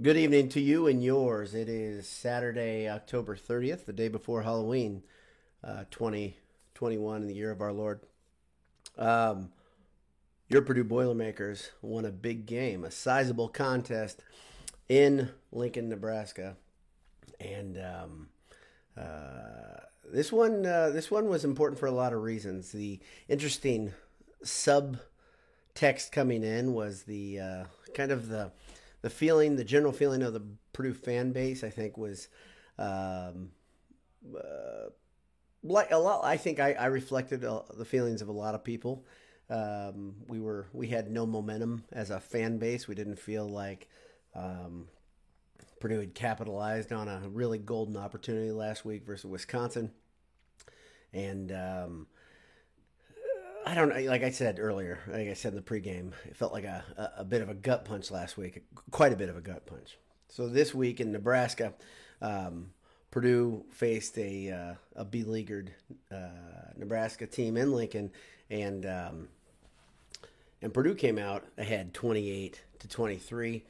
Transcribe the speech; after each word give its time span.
Good 0.00 0.16
evening 0.16 0.48
to 0.50 0.60
you 0.60 0.86
and 0.86 1.02
yours. 1.02 1.54
It 1.54 1.68
is 1.68 2.08
Saturday, 2.08 2.88
October 2.88 3.34
30th, 3.34 3.84
the 3.84 3.92
day 3.92 4.06
before 4.06 4.42
Halloween, 4.42 5.02
uh, 5.64 5.86
2021 5.90 7.22
in 7.22 7.26
the 7.26 7.34
year 7.34 7.50
of 7.50 7.60
our 7.60 7.72
Lord. 7.72 7.98
Um, 8.96 9.50
your 10.48 10.62
Purdue 10.62 10.84
Boilermakers 10.84 11.72
won 11.82 12.04
a 12.04 12.12
big 12.12 12.46
game, 12.46 12.84
a 12.84 12.92
sizable 12.92 13.48
contest 13.48 14.22
in 14.88 15.30
Lincoln, 15.50 15.88
Nebraska. 15.88 16.56
And 17.40 17.76
um, 17.78 18.28
uh, 18.96 19.80
this 20.12 20.30
one, 20.30 20.64
uh, 20.64 20.90
this 20.90 21.10
one 21.10 21.28
was 21.28 21.44
important 21.44 21.80
for 21.80 21.86
a 21.86 21.90
lot 21.90 22.12
of 22.12 22.22
reasons. 22.22 22.70
The 22.70 23.00
interesting 23.26 23.94
subtext 24.44 26.12
coming 26.12 26.44
in 26.44 26.72
was 26.72 27.02
the 27.02 27.40
uh, 27.40 27.64
kind 27.94 28.12
of 28.12 28.28
the 28.28 28.52
the 29.02 29.10
feeling, 29.10 29.56
the 29.56 29.64
general 29.64 29.92
feeling 29.92 30.22
of 30.22 30.32
the 30.32 30.42
Purdue 30.72 30.94
fan 30.94 31.32
base, 31.32 31.62
I 31.62 31.70
think, 31.70 31.96
was 31.96 32.28
um, 32.78 33.50
uh, 34.36 34.90
like 35.62 35.90
a 35.90 35.96
lot. 35.96 36.24
I 36.24 36.36
think 36.36 36.60
I, 36.60 36.72
I 36.72 36.86
reflected 36.86 37.44
uh, 37.44 37.62
the 37.76 37.84
feelings 37.84 38.22
of 38.22 38.28
a 38.28 38.32
lot 38.32 38.54
of 38.54 38.64
people. 38.64 39.04
Um, 39.50 40.16
we 40.26 40.40
were 40.40 40.66
we 40.72 40.88
had 40.88 41.10
no 41.10 41.26
momentum 41.26 41.84
as 41.92 42.10
a 42.10 42.20
fan 42.20 42.58
base. 42.58 42.86
We 42.86 42.94
didn't 42.94 43.18
feel 43.18 43.48
like 43.48 43.88
um, 44.34 44.88
Purdue 45.80 46.00
had 46.00 46.14
capitalized 46.14 46.92
on 46.92 47.08
a 47.08 47.28
really 47.28 47.58
golden 47.58 47.96
opportunity 47.96 48.50
last 48.50 48.84
week 48.84 49.06
versus 49.06 49.24
Wisconsin, 49.24 49.92
and 51.12 51.50
um, 51.52 52.06
I 53.68 53.74
don't 53.74 53.90
know. 53.90 54.00
Like 54.10 54.22
I 54.22 54.30
said 54.30 54.58
earlier, 54.58 54.98
like 55.08 55.28
I 55.28 55.34
said 55.34 55.52
in 55.52 55.56
the 55.56 55.62
pregame, 55.62 56.12
it 56.24 56.34
felt 56.38 56.54
like 56.54 56.64
a, 56.64 57.12
a, 57.18 57.24
bit 57.24 57.42
of 57.42 57.50
a 57.50 57.54
gut 57.54 57.84
punch 57.84 58.10
last 58.10 58.38
week, 58.38 58.64
quite 58.90 59.12
a 59.12 59.16
bit 59.16 59.28
of 59.28 59.36
a 59.36 59.42
gut 59.42 59.66
punch. 59.66 59.98
So 60.30 60.48
this 60.48 60.74
week 60.74 61.00
in 61.00 61.12
Nebraska, 61.12 61.74
um, 62.22 62.70
Purdue 63.10 63.66
faced 63.70 64.16
a 64.16 64.50
uh, 64.50 64.74
a 64.96 65.04
beleaguered 65.04 65.74
uh, 66.10 66.70
Nebraska 66.78 67.26
team 67.26 67.58
in 67.58 67.72
Lincoln, 67.72 68.10
and 68.48 68.86
um, 68.86 69.28
and 70.62 70.72
Purdue 70.72 70.94
came 70.94 71.18
out 71.18 71.44
ahead, 71.58 71.92
twenty 71.92 72.30
eight 72.30 72.62
to 72.78 72.88
twenty 72.88 73.16
three. 73.16 73.64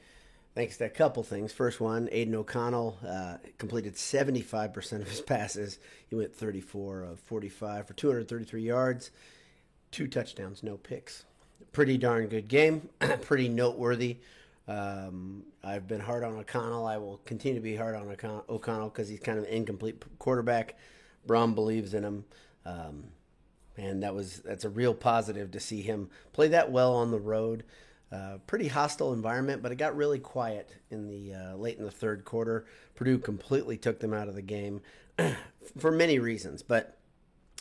Thanks 0.55 0.77
to 0.77 0.85
a 0.85 0.89
couple 0.89 1.23
things. 1.23 1.51
First 1.51 1.81
one, 1.81 2.07
Aidan 2.13 2.35
O'Connell 2.35 2.97
uh, 3.05 3.37
completed 3.57 3.95
75% 3.95 5.01
of 5.01 5.07
his 5.07 5.21
passes. 5.27 5.77
He 6.07 6.15
went 6.15 6.35
34 6.35 7.03
of 7.03 7.19
45 7.19 7.87
for 7.87 7.93
233 7.93 8.61
yards 8.61 9.11
two 9.91 10.07
touchdowns, 10.07 10.63
no 10.63 10.77
picks. 10.77 11.25
Pretty 11.71 11.97
darn 11.97 12.27
good 12.27 12.47
game. 12.47 12.89
Pretty 13.21 13.49
noteworthy. 13.49 14.17
Um, 14.67 15.43
I've 15.63 15.87
been 15.87 15.99
hard 15.99 16.23
on 16.23 16.37
O'Connell. 16.37 16.85
I 16.85 16.97
will 16.97 17.19
continue 17.25 17.59
to 17.59 17.63
be 17.63 17.75
hard 17.75 17.95
on 17.95 18.07
O'Connell 18.49 18.89
because 18.89 19.09
he's 19.09 19.19
kind 19.19 19.39
of 19.39 19.45
an 19.45 19.49
incomplete 19.49 20.03
quarterback. 20.19 20.75
Brohm 21.27 21.55
believes 21.55 21.93
in 21.93 22.03
him, 22.03 22.25
um, 22.65 23.05
and 23.77 24.03
that 24.03 24.13
was 24.13 24.37
that's 24.37 24.65
a 24.65 24.69
real 24.69 24.93
positive 24.93 25.51
to 25.51 25.59
see 25.59 25.81
him 25.81 26.09
play 26.33 26.47
that 26.49 26.71
well 26.71 26.93
on 26.93 27.11
the 27.11 27.19
road. 27.19 27.63
Uh, 28.11 28.37
pretty 28.47 28.67
hostile 28.67 29.11
environment, 29.13 29.61
but 29.61 29.71
it 29.71 29.75
got 29.75 29.95
really 29.95 30.17
quiet 30.17 30.75
in 30.89 31.07
the 31.07 31.33
uh, 31.33 31.55
late 31.55 31.77
in 31.77 31.83
the 31.83 31.91
third 31.91 32.23
quarter. 32.23 32.65
Purdue 32.95 33.19
completely 33.19 33.77
took 33.77 33.99
them 33.99 34.13
out 34.13 34.27
of 34.27 34.35
the 34.35 34.41
game 34.41 34.81
for 35.77 35.91
many 35.91 36.19
reasons, 36.19 36.63
but 36.63 36.98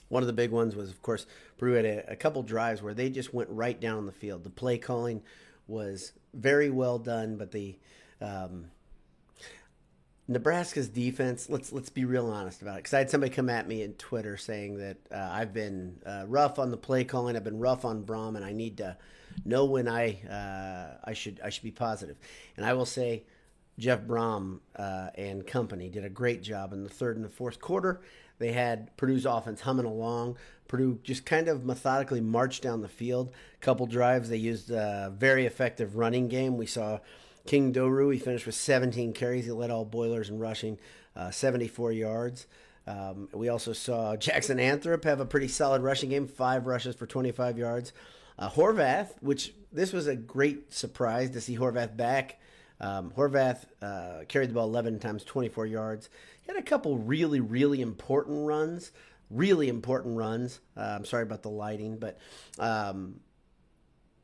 one 0.09 0.23
of 0.23 0.27
the 0.27 0.33
big 0.33 0.51
ones 0.51 0.75
was, 0.75 0.91
of 0.91 1.03
course, 1.03 1.27
Purdue 1.59 1.75
had 1.75 1.84
a, 1.84 2.12
a 2.12 2.17
couple 2.17 2.42
drives 2.42 2.83
where 2.83 2.95
they 2.95 3.11
just 3.11 3.34
went 3.34 3.51
right 3.51 3.78
down 3.78 4.06
the 4.06 4.12
field. 4.12 4.45
The 4.45 4.51
play 4.51 4.78
calling 4.78 5.23
was 5.67 6.13
very 6.35 6.70
well 6.70 6.98
done, 6.98 7.36
but 7.36 7.52
the 7.52 7.79
um, 8.20 8.70
Nebraska's 10.29 10.89
defense. 10.89 11.48
Let's 11.48 11.73
let's 11.73 11.89
be 11.89 12.05
real 12.05 12.27
honest 12.27 12.61
about 12.63 12.74
it. 12.74 12.79
Because 12.80 12.95
I 12.95 12.98
had 12.98 13.11
somebody 13.11 13.33
come 13.33 13.48
at 13.48 13.67
me 13.67 13.83
in 13.83 13.95
Twitter 13.95 14.36
saying 14.36 14.79
that 14.79 14.98
uh, 15.11 15.29
I've 15.33 15.55
been 15.55 16.01
uh, 16.05 16.25
rough 16.27 16.58
on 16.58 16.70
the 16.70 16.77
play 16.77 17.05
calling. 17.05 17.35
I've 17.35 17.45
been 17.45 17.58
rough 17.58 17.85
on 17.85 18.05
Brohm, 18.05 18.36
and 18.36 18.45
I 18.45 18.52
need 18.52 18.77
to 18.79 18.96
know 19.45 19.64
when 19.64 19.89
I 19.89 20.20
uh, 20.29 20.98
I 21.05 21.14
should 21.14 21.40
I 21.42 21.48
should 21.48 21.64
be 21.64 21.70
positive. 21.70 22.19
And 22.57 22.67
I 22.67 22.75
will 22.75 22.86
say, 22.86 23.25
Jeff 23.79 24.02
Brohm 24.02 24.61
uh, 24.77 25.08
and 25.14 25.46
company 25.46 25.89
did 25.89 26.05
a 26.05 26.11
great 26.11 26.42
job 26.42 26.73
in 26.73 26.85
the 26.85 26.90
third 26.90 27.17
and 27.17 27.25
the 27.25 27.30
fourth 27.30 27.61
quarter. 27.61 28.02
They 28.39 28.53
had 28.53 28.97
Purdue's 28.97 29.27
offense 29.27 29.63
humming 29.63 29.87
along. 29.87 30.37
Purdue 30.69 31.01
just 31.03 31.25
kind 31.25 31.49
of 31.49 31.65
methodically 31.65 32.21
marched 32.21 32.63
down 32.63 32.83
the 32.83 32.89
field. 32.89 33.33
Couple 33.61 33.87
drives, 33.87 34.29
they 34.29 34.37
used 34.37 34.71
a 34.71 35.13
very 35.17 35.47
effective 35.47 35.97
running 35.97 36.29
game. 36.29 36.57
We 36.57 36.67
saw 36.67 37.01
King 37.47 37.73
Doerue, 37.73 38.13
he 38.13 38.19
finished 38.19 38.47
with 38.47 38.55
17 38.55 39.15
carries. 39.15 39.47
He 39.47 39.53
led 39.53 39.71
all 39.71 39.85
Boilers 39.85 40.29
in 40.29 40.39
rushing, 40.39 40.79
uh, 41.17 41.31
74 41.31 41.93
yards. 41.93 42.47
Um, 42.87 43.29
we 43.33 43.49
also 43.49 43.73
saw 43.73 44.17
Jackson 44.19 44.59
Anthrop 44.59 45.05
have 45.05 45.20
a 45.20 45.27
pretty 45.27 45.49
solid 45.49 45.83
rushing 45.83 46.11
game, 46.11 46.27
five 46.27 46.67
rushes 46.67 46.95
for 46.95 47.07
25 47.07 47.59
yards. 47.59 47.93
Uh, 48.39 48.51
Horvath, 48.51 49.11
which 49.20 49.53
this 49.73 49.93
was 49.93 50.07
a 50.07 50.15
great 50.15 50.73
surprise 50.73 51.31
to 51.31 51.41
see 51.41 51.57
Horvath 51.57 51.97
back. 51.97 52.39
Um, 52.81 53.11
Horvath 53.17 53.65
uh, 53.83 54.25
carried 54.29 54.51
the 54.51 54.55
ball 54.55 54.69
11 54.69 55.01
times, 55.01 55.25
24 55.25 55.67
yards. 55.67 56.09
Had 56.48 56.57
a 56.57 56.63
couple 56.63 56.97
really, 56.97 57.41
really 57.41 57.83
important 57.83 58.47
runs. 58.47 58.91
Really 59.31 59.69
important 59.69 60.17
runs. 60.17 60.61
Uh, 60.75 60.95
I'm 60.97 61.05
sorry 61.05 61.23
about 61.23 61.42
the 61.42 61.51
lighting, 61.51 61.98
but 61.98 62.19
um, 62.59 63.20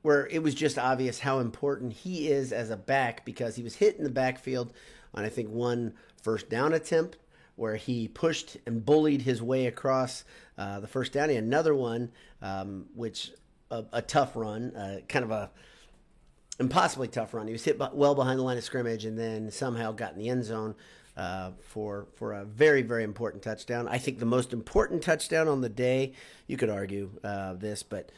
where 0.01 0.27
it 0.29 0.43
was 0.43 0.55
just 0.55 0.79
obvious 0.79 1.21
how 1.21 1.41
important 1.41 1.93
he 1.93 2.29
is 2.29 2.53
as 2.53 2.71
a 2.71 2.77
back 2.77 3.27
because 3.27 3.57
he 3.57 3.63
was 3.63 3.75
hit 3.75 3.97
in 3.97 4.05
the 4.05 4.11
backfield 4.11 4.73
on, 5.13 5.25
I 5.25 5.29
think, 5.29 5.51
one 5.51 5.93
first 6.23 6.49
down 6.49 6.73
attempt 6.73 7.19
where 7.57 7.77
he 7.77 8.09
pushed 8.09 8.57
and 8.67 8.84
bullied 8.84 9.23
his 9.23 9.43
way 9.43 9.67
across 9.67 10.25
uh, 10.57 10.81
the 10.81 10.89
first 10.89 11.13
down. 11.13 11.29
He 11.29 11.34
had 11.34 11.45
another 11.45 11.75
one, 11.75 12.11
um, 12.41 12.87
which 12.95 13.33
a, 13.71 13.84
a, 13.93 14.03
tough 14.03 14.34
run, 14.34 14.75
uh, 14.75 15.01
kind 15.09 15.25
of 15.25 15.31
a 15.31 15.51
impossibly 16.59 17.09
tough 17.09 17.34
run. 17.34 17.47
He 17.47 17.53
was 17.53 17.65
hit 17.65 17.79
well 17.93 18.15
behind 18.15 18.39
the 18.39 18.43
line 18.43 18.59
of 18.59 18.65
scrimmage 18.65 19.05
and 19.05 19.19
then 19.19 19.51
somehow 19.51 19.93
got 19.93 20.13
in 20.13 20.19
the 20.19 20.31
end 20.31 20.45
zone 20.45 20.75
uh, 21.17 21.53
for 21.61 22.07
for 22.17 22.33
a 22.33 22.45
very 22.45 22.83
very 22.83 23.05
important 23.05 23.43
touchdown. 23.43 23.89
I 23.89 23.99
think 23.99 24.19
the 24.19 24.27
most 24.27 24.53
important 24.53 25.03
touchdown 25.03 25.49
on 25.49 25.61
the 25.61 25.69
day. 25.69 26.13
You 26.47 26.57
could 26.57 26.71
argue 26.71 27.11
uh, 27.23 27.55
this, 27.55 27.83
but. 27.83 28.11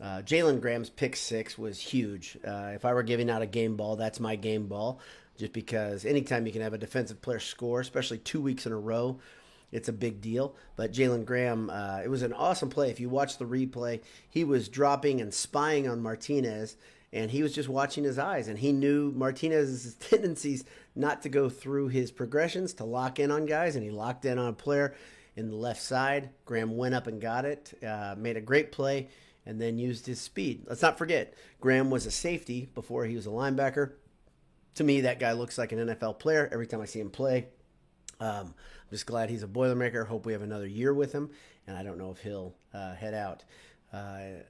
Uh, 0.00 0.20
Jalen 0.20 0.60
Graham's 0.60 0.90
pick 0.90 1.14
six 1.14 1.56
was 1.56 1.78
huge. 1.78 2.36
Uh, 2.44 2.72
if 2.74 2.84
I 2.84 2.92
were 2.92 3.04
giving 3.04 3.30
out 3.30 3.40
a 3.40 3.46
game 3.46 3.76
ball, 3.76 3.94
that's 3.94 4.18
my 4.18 4.34
game 4.34 4.66
ball. 4.66 4.98
Just 5.38 5.52
because 5.52 6.04
anytime 6.04 6.44
you 6.44 6.52
can 6.52 6.60
have 6.60 6.74
a 6.74 6.78
defensive 6.78 7.22
player 7.22 7.38
score, 7.38 7.78
especially 7.80 8.18
two 8.18 8.40
weeks 8.40 8.66
in 8.66 8.72
a 8.72 8.78
row, 8.78 9.20
it's 9.70 9.88
a 9.88 9.92
big 9.92 10.20
deal. 10.20 10.54
But 10.76 10.92
Jalen 10.92 11.24
Graham, 11.24 11.70
uh, 11.70 12.00
it 12.04 12.10
was 12.10 12.22
an 12.22 12.32
awesome 12.32 12.68
play. 12.68 12.90
If 12.90 13.00
you 13.00 13.08
watch 13.08 13.38
the 13.38 13.46
replay, 13.46 14.00
he 14.28 14.44
was 14.44 14.68
dropping 14.68 15.20
and 15.20 15.32
spying 15.32 15.88
on 15.88 16.02
Martinez, 16.02 16.76
and 17.12 17.30
he 17.30 17.42
was 17.42 17.54
just 17.54 17.68
watching 17.68 18.04
his 18.04 18.18
eyes 18.18 18.48
and 18.48 18.58
he 18.58 18.72
knew 18.72 19.12
Martinez's 19.12 19.94
tendencies 20.00 20.64
not 20.94 21.22
to 21.22 21.28
go 21.28 21.48
through 21.48 21.88
his 21.88 22.10
progressions 22.10 22.74
to 22.74 22.84
lock 22.84 23.18
in 23.18 23.30
on 23.30 23.46
guys 23.46 23.76
and 23.76 23.84
he 23.84 23.90
locked 23.90 24.24
in 24.24 24.38
on 24.38 24.48
a 24.48 24.52
player 24.52 24.94
in 25.36 25.48
the 25.48 25.56
left 25.56 25.80
side. 25.80 26.30
Graham 26.44 26.76
went 26.76 26.94
up 26.94 27.06
and 27.06 27.20
got 27.20 27.44
it, 27.44 27.78
uh, 27.86 28.14
made 28.18 28.36
a 28.36 28.40
great 28.40 28.72
play, 28.72 29.08
and 29.46 29.60
then 29.60 29.78
used 29.78 30.06
his 30.06 30.20
speed. 30.20 30.64
Let's 30.68 30.82
not 30.82 30.98
forget, 30.98 31.34
Graham 31.60 31.90
was 31.90 32.06
a 32.06 32.10
safety 32.10 32.68
before 32.74 33.04
he 33.04 33.16
was 33.16 33.26
a 33.26 33.30
linebacker. 33.30 33.92
To 34.76 34.84
me, 34.84 35.02
that 35.02 35.18
guy 35.18 35.32
looks 35.32 35.58
like 35.58 35.72
an 35.72 35.78
NFL 35.78 36.18
player 36.18 36.48
every 36.52 36.66
time 36.66 36.80
I 36.80 36.86
see 36.86 37.00
him 37.00 37.10
play. 37.10 37.48
Um, 38.20 38.46
I'm 38.46 38.90
just 38.90 39.06
glad 39.06 39.30
he's 39.30 39.42
a 39.42 39.48
Boilermaker. 39.48 40.06
Hope 40.06 40.26
we 40.26 40.32
have 40.32 40.42
another 40.42 40.66
year 40.66 40.94
with 40.94 41.12
him, 41.12 41.30
and 41.66 41.76
I 41.76 41.82
don't 41.82 41.98
know 41.98 42.10
if 42.10 42.18
he'll 42.18 42.54
uh, 42.72 42.94
head 42.94 43.14
out. 43.14 43.44
Uh, 43.92 44.42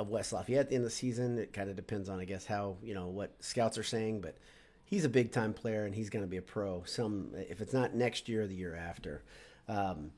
of 0.00 0.08
West 0.08 0.32
Lafayette 0.32 0.60
at 0.60 0.68
the 0.70 0.74
end 0.76 0.84
of 0.84 0.90
the 0.90 0.96
season. 0.96 1.38
It 1.38 1.52
kind 1.52 1.68
of 1.68 1.76
depends 1.76 2.08
on, 2.08 2.18
I 2.18 2.24
guess, 2.24 2.46
how 2.46 2.76
you 2.82 2.94
know 2.94 3.08
what 3.08 3.32
scouts 3.40 3.78
are 3.78 3.82
saying, 3.82 4.22
but 4.22 4.36
he's 4.84 5.04
a 5.04 5.08
big 5.08 5.30
time 5.30 5.52
player 5.52 5.84
and 5.84 5.94
he's 5.94 6.10
going 6.10 6.24
to 6.24 6.30
be 6.30 6.38
a 6.38 6.42
pro. 6.42 6.82
Some 6.84 7.32
if 7.34 7.60
it's 7.60 7.72
not 7.72 7.94
next 7.94 8.28
year, 8.28 8.42
or 8.42 8.46
the 8.46 8.54
year 8.54 8.74
after. 8.74 9.22
Um, 9.68 10.10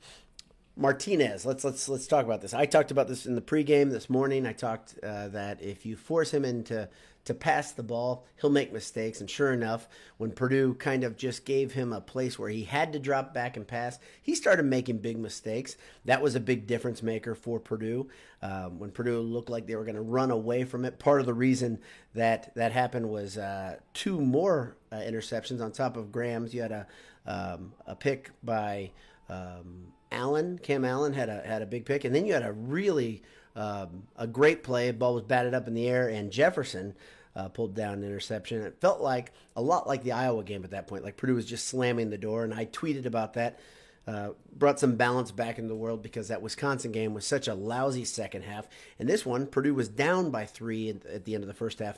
Martinez, 0.75 1.45
let's 1.45 1.63
let's 1.63 1.87
let's 1.87 2.07
talk 2.07 2.25
about 2.25 2.41
this. 2.41 2.53
I 2.53 2.65
talked 2.65 2.89
about 2.89 3.07
this 3.07 3.27
in 3.27 3.35
the 3.35 3.41
pregame 3.41 3.91
this 3.91 4.09
morning. 4.09 4.47
I 4.47 4.53
talked 4.53 4.95
uh, 5.03 5.27
that 5.27 5.61
if 5.61 5.85
you 5.85 5.95
force 5.95 6.33
him 6.33 6.43
into 6.43 6.89
to 7.25 7.33
pass 7.33 7.71
the 7.71 7.83
ball, 7.83 8.25
he'll 8.41 8.49
make 8.49 8.73
mistakes. 8.73 9.21
And 9.21 9.29
sure 9.29 9.53
enough, 9.53 9.87
when 10.17 10.31
Purdue 10.31 10.73
kind 10.73 11.03
of 11.03 11.15
just 11.15 11.45
gave 11.45 11.73
him 11.73 11.93
a 11.93 12.01
place 12.01 12.37
where 12.37 12.49
he 12.49 12.63
had 12.63 12.91
to 12.93 12.99
drop 12.99 13.33
back 13.33 13.55
and 13.55 13.67
pass, 13.67 13.99
he 14.21 14.35
started 14.35 14.65
making 14.65 14.97
big 14.97 15.17
mistakes. 15.17 15.77
That 16.05 16.21
was 16.21 16.35
a 16.35 16.39
big 16.39 16.67
difference 16.67 17.03
maker 17.03 17.35
for 17.35 17.59
Purdue. 17.59 18.09
Um, 18.41 18.79
when 18.79 18.91
Purdue 18.91 19.19
looked 19.19 19.49
like 19.49 19.67
they 19.67 19.75
were 19.75 19.85
going 19.85 19.95
to 19.95 20.01
run 20.01 20.31
away 20.31 20.63
from 20.63 20.85
it, 20.85 20.99
part 20.99 21.19
of 21.19 21.27
the 21.27 21.35
reason 21.35 21.79
that 22.15 22.53
that 22.55 22.71
happened 22.71 23.09
was 23.09 23.37
uh, 23.37 23.77
two 23.93 24.19
more 24.19 24.75
uh, 24.91 24.97
interceptions 24.97 25.61
on 25.61 25.71
top 25.71 25.97
of 25.97 26.11
Graham's. 26.11 26.53
You 26.53 26.63
had 26.63 26.71
a 26.71 26.87
um, 27.25 27.73
a 27.85 27.95
pick 27.95 28.31
by 28.43 28.91
um, 29.29 29.93
Allen, 30.13 30.59
Cam 30.59 30.85
Allen 30.85 31.13
had 31.13 31.29
a 31.29 31.41
had 31.41 31.61
a 31.61 31.65
big 31.65 31.85
pick, 31.85 32.05
and 32.05 32.15
then 32.15 32.25
you 32.25 32.33
had 32.33 32.43
a 32.43 32.53
really 32.53 33.23
um, 33.55 34.03
a 34.15 34.27
great 34.27 34.63
play. 34.63 34.91
Ball 34.91 35.15
was 35.15 35.23
batted 35.23 35.53
up 35.53 35.67
in 35.67 35.73
the 35.73 35.87
air, 35.87 36.07
and 36.07 36.31
Jefferson 36.31 36.95
uh, 37.35 37.49
pulled 37.49 37.75
down 37.75 37.95
an 37.95 38.03
interception. 38.03 38.61
It 38.61 38.79
felt 38.79 39.01
like 39.01 39.31
a 39.55 39.61
lot 39.61 39.87
like 39.87 40.03
the 40.03 40.11
Iowa 40.11 40.43
game 40.43 40.63
at 40.63 40.71
that 40.71 40.87
point. 40.87 41.03
Like 41.03 41.17
Purdue 41.17 41.35
was 41.35 41.45
just 41.45 41.67
slamming 41.67 42.09
the 42.09 42.17
door, 42.17 42.43
and 42.43 42.53
I 42.53 42.65
tweeted 42.65 43.05
about 43.05 43.33
that. 43.33 43.59
Uh, 44.05 44.31
brought 44.53 44.81
some 44.81 44.97
balance 44.97 45.31
back 45.31 45.57
into 45.57 45.69
the 45.69 45.75
world 45.75 46.03
because 46.03 46.27
that 46.27 46.41
Wisconsin 46.41 46.91
game 46.91 47.13
was 47.13 47.25
such 47.25 47.47
a 47.47 47.53
lousy 47.53 48.03
second 48.03 48.41
half, 48.41 48.67
and 48.99 49.07
this 49.07 49.25
one 49.25 49.47
Purdue 49.47 49.73
was 49.73 49.87
down 49.87 50.29
by 50.29 50.45
three 50.45 50.89
at 50.89 51.23
the 51.23 51.35
end 51.35 51.43
of 51.43 51.47
the 51.47 51.53
first 51.53 51.79
half, 51.79 51.97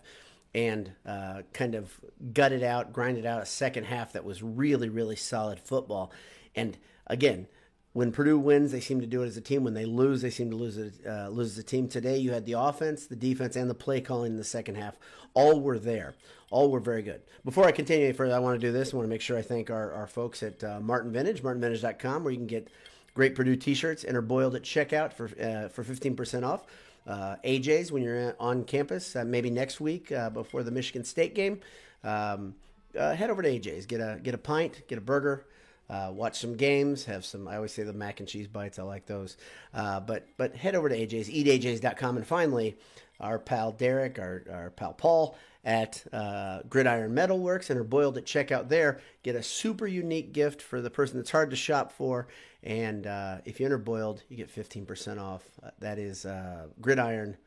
and 0.54 0.92
uh, 1.06 1.42
kind 1.52 1.74
of 1.74 2.00
gutted 2.32 2.62
out, 2.62 2.94
grinded 2.94 3.26
out 3.26 3.42
a 3.42 3.46
second 3.46 3.86
half 3.86 4.14
that 4.14 4.24
was 4.24 4.44
really, 4.44 4.88
really 4.88 5.16
solid 5.16 5.60
football. 5.60 6.12
And 6.56 6.78
again, 7.08 7.48
when 7.96 8.12
Purdue 8.12 8.38
wins, 8.38 8.74
they 8.74 8.82
seem 8.82 9.00
to 9.00 9.08
do 9.08 9.24
it 9.24 9.28
as 9.28 9.38
a 9.38 9.42
team. 9.42 9.64
When 9.64 9.74
they 9.74 9.86
lose, 9.86 10.22
they 10.22 10.30
seem 10.30 10.50
to 10.50 10.58
lose 10.58 10.78
uh, 10.78 11.30
lose 11.30 11.54
as 11.54 11.58
a 11.58 11.64
team. 11.64 11.88
Today, 11.88 12.18
you 12.18 12.32
had 12.32 12.46
the 12.46 12.60
offense, 12.60 13.06
the 13.06 13.16
defense, 13.16 13.56
and 13.56 13.70
the 13.70 13.74
play 13.74 14.02
calling 14.02 14.34
in 14.34 14.38
the 14.38 14.44
second 14.44 14.76
half. 14.76 14.98
All 15.34 15.62
were 15.62 15.80
there. 15.80 16.14
All 16.52 16.70
were 16.70 16.82
very 16.82 17.04
good. 17.04 17.22
Before 17.46 17.64
I 17.64 17.72
continue 17.72 18.08
any 18.08 18.14
further, 18.14 18.36
I 18.36 18.40
want 18.40 18.60
to 18.60 18.68
do 18.68 18.74
this. 18.74 18.94
I 18.94 18.98
want 18.98 19.06
to 19.06 19.10
make 19.10 19.22
sure 19.22 19.38
I 19.38 19.42
thank 19.42 19.72
our, 19.72 19.94
our 19.94 20.08
folks 20.08 20.44
at 20.44 20.62
uh, 20.62 20.82
Martin 20.82 21.14
Vintage, 21.14 21.42
martinvintage.com, 21.42 22.26
where 22.26 22.32
you 22.32 22.38
can 22.38 22.48
get 22.48 22.68
great 23.14 23.34
Purdue 23.34 23.56
T-shirts 23.56 24.04
and 24.04 24.18
are 24.18 24.22
boiled 24.22 24.56
at 24.56 24.64
checkout 24.64 25.14
for 25.14 25.28
uh, 25.42 25.70
for 25.70 25.86
15% 25.86 26.46
off. 26.46 26.66
Uh, 27.08 27.38
AJ's 27.46 27.94
when 27.94 28.04
you're 28.04 28.36
on 28.42 28.66
campus, 28.66 29.16
uh, 29.16 29.24
maybe 29.24 29.50
next 29.50 29.80
week 29.80 30.12
uh, 30.12 30.30
before 30.30 30.64
the 30.64 30.72
Michigan 30.72 31.06
State 31.06 31.34
game. 31.34 31.62
Um, 32.04 32.56
uh, 33.00 33.16
head 33.16 33.30
over 33.30 33.42
to 33.42 33.48
AJ's, 33.50 33.86
get 33.86 34.02
a 34.02 34.20
get 34.22 34.34
a 34.34 34.38
pint, 34.38 34.86
get 34.90 34.98
a 34.98 35.02
burger 35.02 35.46
uh, 35.90 36.12
watch 36.14 36.40
some 36.40 36.56
games, 36.56 37.06
have 37.06 37.26
some. 37.26 37.48
I 37.48 37.56
always 37.58 37.72
say 37.72 37.84
the 37.84 37.94
mac 37.94 38.20
and 38.20 38.28
cheese 38.28 38.48
bites. 38.48 38.80
I 38.80 38.84
like 38.84 39.06
those. 39.06 39.38
Uh, 39.74 40.00
but 40.00 40.28
but 40.38 40.56
head 40.56 40.76
over 40.76 40.90
to 40.90 40.98
AJ's, 40.98 41.30
eataj's.com, 41.30 42.18
and 42.18 42.26
finally, 42.26 42.78
our 43.20 43.38
pal 43.40 43.72
Derek, 43.72 44.18
our, 44.20 44.44
our 44.52 44.70
pal 44.72 44.94
Paul 44.94 45.38
at 45.64 46.04
uh, 46.12 46.62
Gridiron 46.70 47.14
Metalworks, 47.14 47.70
and 47.70 47.80
are 47.80 47.84
boiled 47.84 48.18
at 48.18 48.26
checkout 48.26 48.70
there. 48.70 49.00
Get 49.24 49.36
a 49.36 49.44
super 49.44 49.88
unique 49.88 50.34
gift 50.34 50.62
for 50.62 50.82
the 50.82 50.90
person 50.90 51.18
that's 51.18 51.32
hard 51.32 51.52
to 51.52 51.56
shop 51.56 51.92
for, 51.92 52.28
and 52.64 53.06
uh, 53.06 53.38
if 53.46 53.60
you 53.60 53.66
enter 53.66 53.78
boiled, 53.78 54.24
you 54.28 54.38
get 54.38 54.50
fifteen 54.50 54.86
percent 54.86 55.20
off. 55.20 55.44
Uh, 55.62 55.70
that 55.80 56.00
is 56.00 56.26
uh, 56.26 56.68
Gridiron 56.82 57.38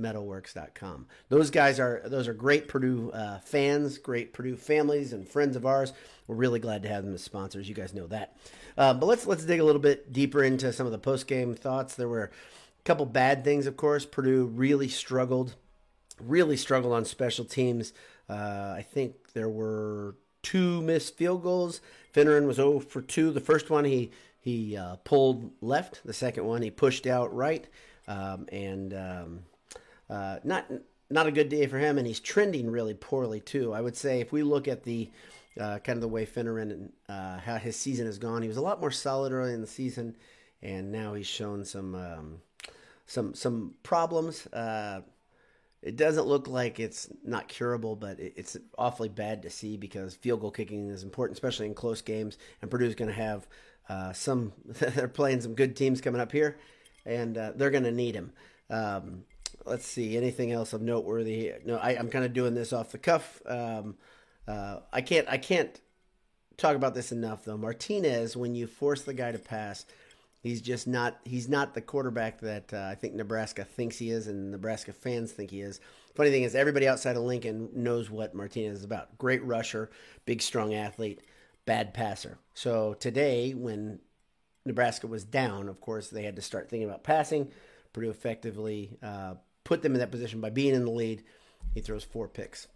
metalworks.com. 0.00 1.06
Those 1.28 1.50
guys 1.50 1.78
are 1.78 2.02
those 2.04 2.28
are 2.28 2.34
great 2.34 2.68
Purdue 2.68 3.10
uh, 3.12 3.38
fans, 3.40 3.98
great 3.98 4.32
Purdue 4.32 4.56
families 4.56 5.12
and 5.12 5.28
friends 5.28 5.56
of 5.56 5.66
ours. 5.66 5.92
We're 6.26 6.36
really 6.36 6.60
glad 6.60 6.82
to 6.82 6.88
have 6.88 7.04
them 7.04 7.14
as 7.14 7.22
sponsors. 7.22 7.68
You 7.68 7.74
guys 7.74 7.94
know 7.94 8.06
that. 8.08 8.36
Uh, 8.76 8.94
but 8.94 9.06
let's 9.06 9.26
let's 9.26 9.44
dig 9.44 9.60
a 9.60 9.64
little 9.64 9.80
bit 9.80 10.12
deeper 10.12 10.42
into 10.42 10.72
some 10.72 10.86
of 10.86 10.92
the 10.92 10.98
post 10.98 11.26
game 11.26 11.54
thoughts. 11.54 11.94
There 11.94 12.08
were 12.08 12.24
a 12.24 12.82
couple 12.84 13.06
bad 13.06 13.44
things, 13.44 13.66
of 13.66 13.76
course. 13.76 14.06
Purdue 14.06 14.46
really 14.46 14.88
struggled, 14.88 15.54
really 16.20 16.56
struggled 16.56 16.94
on 16.94 17.04
special 17.04 17.44
teams. 17.44 17.92
Uh, 18.28 18.74
I 18.76 18.86
think 18.88 19.32
there 19.32 19.48
were 19.48 20.14
two 20.42 20.80
missed 20.82 21.16
field 21.16 21.42
goals. 21.42 21.80
Fineran 22.14 22.46
was 22.46 22.56
0 22.56 22.80
for 22.80 23.02
2. 23.02 23.30
The 23.32 23.40
first 23.40 23.70
one 23.70 23.84
he 23.84 24.10
he 24.40 24.76
uh, 24.76 24.96
pulled 25.04 25.50
left. 25.60 26.00
The 26.04 26.12
second 26.12 26.46
one 26.46 26.62
he 26.62 26.70
pushed 26.70 27.06
out 27.06 27.34
right. 27.34 27.66
Um, 28.08 28.46
and 28.50 28.94
um, 28.94 29.40
uh, 30.10 30.38
not 30.44 30.66
not 31.08 31.26
a 31.26 31.32
good 31.32 31.48
day 31.48 31.66
for 31.66 31.78
him, 31.78 31.98
and 31.98 32.06
he's 32.06 32.20
trending 32.20 32.70
really 32.70 32.94
poorly 32.94 33.40
too. 33.40 33.72
I 33.72 33.80
would 33.80 33.96
say 33.96 34.20
if 34.20 34.32
we 34.32 34.42
look 34.42 34.68
at 34.68 34.84
the 34.84 35.10
uh, 35.58 35.78
kind 35.78 35.96
of 35.96 36.00
the 36.00 36.08
way 36.08 36.26
Fineran 36.26 36.70
and 36.70 36.92
uh, 37.08 37.38
how 37.38 37.56
his 37.56 37.76
season 37.76 38.06
has 38.06 38.18
gone, 38.18 38.42
he 38.42 38.48
was 38.48 38.56
a 38.56 38.62
lot 38.62 38.80
more 38.80 38.90
solid 38.90 39.32
early 39.32 39.52
in 39.52 39.60
the 39.60 39.66
season, 39.66 40.16
and 40.62 40.92
now 40.92 41.14
he's 41.14 41.26
shown 41.26 41.64
some 41.64 41.94
um, 41.94 42.40
some 43.06 43.34
some 43.34 43.74
problems. 43.82 44.46
Uh, 44.48 45.00
it 45.82 45.96
doesn't 45.96 46.26
look 46.26 46.46
like 46.46 46.78
it's 46.78 47.08
not 47.24 47.48
curable, 47.48 47.96
but 47.96 48.20
it's 48.20 48.56
awfully 48.76 49.08
bad 49.08 49.42
to 49.42 49.50
see 49.50 49.78
because 49.78 50.14
field 50.14 50.40
goal 50.40 50.50
kicking 50.50 50.90
is 50.90 51.02
important, 51.02 51.36
especially 51.36 51.66
in 51.66 51.74
close 51.74 52.02
games. 52.02 52.36
And 52.60 52.70
Purdue's 52.70 52.94
going 52.94 53.08
to 53.08 53.14
have 53.14 53.46
uh, 53.88 54.12
some. 54.12 54.52
they're 54.66 55.08
playing 55.08 55.40
some 55.40 55.54
good 55.54 55.76
teams 55.76 56.00
coming 56.00 56.20
up 56.20 56.32
here, 56.32 56.58
and 57.06 57.38
uh, 57.38 57.52
they're 57.56 57.70
going 57.70 57.84
to 57.84 57.92
need 57.92 58.14
him. 58.14 58.32
Um, 58.68 59.24
let's 59.64 59.86
see 59.86 60.16
anything 60.16 60.52
else 60.52 60.72
of 60.72 60.82
noteworthy. 60.82 61.40
here. 61.40 61.60
No, 61.64 61.76
I, 61.76 61.92
am 61.92 62.08
kind 62.08 62.24
of 62.24 62.32
doing 62.32 62.54
this 62.54 62.72
off 62.72 62.92
the 62.92 62.98
cuff. 62.98 63.42
Um, 63.46 63.96
uh, 64.48 64.80
I 64.92 65.00
can't 65.00 65.28
I 65.28 65.38
can't 65.38 65.80
talk 66.56 66.76
about 66.76 66.94
this 66.94 67.12
enough 67.12 67.44
though. 67.44 67.56
Martinez, 67.56 68.36
when 68.36 68.54
you 68.54 68.66
force 68.66 69.02
the 69.02 69.14
guy 69.14 69.32
to 69.32 69.38
pass, 69.38 69.86
he's 70.42 70.60
just 70.60 70.86
not 70.86 71.18
he's 71.24 71.48
not 71.48 71.74
the 71.74 71.80
quarterback 71.80 72.40
that 72.40 72.72
uh, 72.72 72.88
I 72.90 72.94
think 72.94 73.14
Nebraska 73.14 73.64
thinks 73.64 73.98
he 73.98 74.10
is, 74.10 74.26
and 74.26 74.50
Nebraska 74.50 74.92
fans 74.92 75.32
think 75.32 75.50
he 75.50 75.60
is. 75.60 75.80
Funny 76.14 76.30
thing 76.30 76.42
is, 76.42 76.54
everybody 76.54 76.88
outside 76.88 77.16
of 77.16 77.22
Lincoln 77.22 77.68
knows 77.72 78.10
what 78.10 78.34
Martinez 78.34 78.78
is 78.78 78.84
about. 78.84 79.16
Great 79.18 79.44
rusher, 79.44 79.90
big 80.24 80.42
strong 80.42 80.74
athlete, 80.74 81.20
bad 81.66 81.94
passer. 81.94 82.38
So 82.54 82.94
today, 82.94 83.52
when 83.52 84.00
Nebraska 84.64 85.06
was 85.06 85.24
down, 85.24 85.68
of 85.68 85.80
course 85.80 86.08
they 86.08 86.24
had 86.24 86.36
to 86.36 86.42
start 86.42 86.68
thinking 86.68 86.88
about 86.88 87.04
passing. 87.04 87.50
Purdue 87.92 88.10
effectively 88.10 88.98
uh, 89.02 89.34
put 89.70 89.82
them 89.82 89.92
in 89.94 90.00
that 90.00 90.10
position 90.10 90.40
by 90.40 90.50
being 90.50 90.74
in 90.74 90.84
the 90.84 90.90
lead. 90.90 91.22
He 91.74 91.80
throws 91.80 92.02
four 92.02 92.26
picks. 92.26 92.66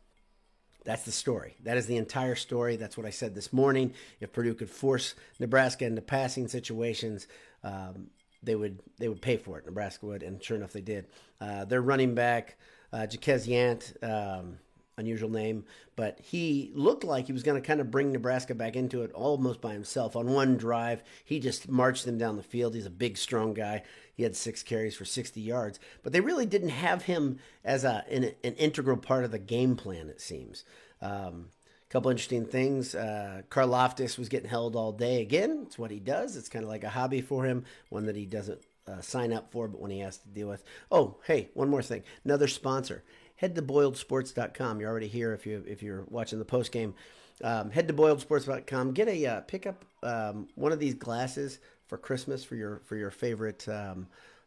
That's 0.84 1.02
the 1.02 1.10
story. 1.10 1.56
That 1.64 1.76
is 1.76 1.88
the 1.88 1.96
entire 1.96 2.36
story. 2.36 2.76
That's 2.76 2.96
what 2.96 3.04
I 3.04 3.10
said 3.10 3.34
this 3.34 3.52
morning. 3.52 3.94
If 4.20 4.32
Purdue 4.32 4.54
could 4.54 4.70
force 4.70 5.16
Nebraska 5.40 5.86
into 5.86 6.02
passing 6.02 6.46
situations, 6.46 7.26
um, 7.64 8.10
they 8.44 8.54
would 8.54 8.78
they 8.98 9.08
would 9.08 9.20
pay 9.20 9.38
for 9.38 9.58
it. 9.58 9.66
Nebraska 9.66 10.06
would, 10.06 10.22
and 10.22 10.40
sure 10.40 10.56
enough, 10.56 10.72
they 10.72 10.82
did. 10.82 11.08
Uh, 11.40 11.64
their 11.64 11.82
running 11.82 12.14
back, 12.14 12.58
uh, 12.92 13.08
Jaquez 13.10 13.48
Yant, 13.48 14.00
um, 14.04 14.60
unusual 14.96 15.30
name, 15.30 15.64
but 15.96 16.18
he 16.20 16.70
looked 16.74 17.04
like 17.04 17.26
he 17.26 17.32
was 17.32 17.42
going 17.42 17.60
to 17.60 17.66
kind 17.66 17.80
of 17.80 17.90
bring 17.90 18.12
Nebraska 18.12 18.54
back 18.54 18.76
into 18.76 19.02
it 19.02 19.12
almost 19.12 19.60
by 19.60 19.72
himself. 19.72 20.16
On 20.16 20.26
one 20.28 20.56
drive, 20.56 21.02
he 21.24 21.40
just 21.40 21.68
marched 21.68 22.04
them 22.04 22.18
down 22.18 22.36
the 22.36 22.42
field. 22.42 22.74
He's 22.74 22.86
a 22.86 22.90
big, 22.90 23.16
strong 23.16 23.54
guy. 23.54 23.82
He 24.14 24.22
had 24.22 24.36
six 24.36 24.62
carries 24.62 24.96
for 24.96 25.04
60 25.04 25.40
yards, 25.40 25.80
but 26.02 26.12
they 26.12 26.20
really 26.20 26.46
didn't 26.46 26.68
have 26.70 27.02
him 27.02 27.38
as 27.64 27.84
a 27.84 28.04
an, 28.10 28.32
an 28.44 28.54
integral 28.54 28.96
part 28.96 29.24
of 29.24 29.30
the 29.30 29.38
game 29.38 29.76
plan. 29.76 30.08
It 30.08 30.20
seems. 30.20 30.64
Um, 31.02 31.50
couple 31.94 32.10
interesting 32.10 32.44
things. 32.44 32.96
Uh, 32.96 33.42
was 33.54 34.28
getting 34.28 34.50
held 34.50 34.74
all 34.74 34.90
day 34.90 35.22
again. 35.22 35.62
It's 35.64 35.78
what 35.78 35.92
he 35.92 36.00
does. 36.00 36.36
It's 36.36 36.48
kind 36.48 36.64
of 36.64 36.68
like 36.68 36.82
a 36.82 36.90
hobby 36.90 37.20
for 37.20 37.44
him, 37.44 37.64
one 37.88 38.06
that 38.06 38.16
he 38.16 38.26
doesn't 38.26 38.60
uh, 38.88 39.00
sign 39.00 39.32
up 39.32 39.52
for, 39.52 39.68
but 39.68 39.80
when 39.80 39.92
he 39.92 40.00
has 40.00 40.18
to 40.18 40.28
deal 40.28 40.48
with. 40.48 40.64
Oh, 40.90 41.18
hey, 41.24 41.50
one 41.54 41.68
more 41.68 41.82
thing. 41.82 42.02
Another 42.24 42.48
sponsor 42.48 43.04
head 43.44 43.54
to 43.54 43.60
boiledsports.com. 43.62 44.80
You're 44.80 44.88
already 44.88 45.06
here 45.06 45.34
if 45.34 45.44
you 45.44 45.62
if 45.66 45.82
you're 45.82 46.04
watching 46.08 46.38
the 46.38 46.46
post 46.46 46.72
game. 46.72 46.94
Um, 47.42 47.70
head 47.70 47.88
to 47.88 47.94
boiledsports.com. 47.94 48.92
Get 48.92 49.06
a 49.06 49.26
uh, 49.26 49.40
pick 49.42 49.66
up 49.66 49.84
um, 50.02 50.48
one 50.54 50.72
of 50.72 50.78
these 50.78 50.94
glasses 50.94 51.58
for 51.86 51.98
Christmas 51.98 52.42
for 52.42 52.54
your 52.54 52.80
for 52.86 52.96
your 52.96 53.10
favorite 53.10 53.68
um, 53.68 54.06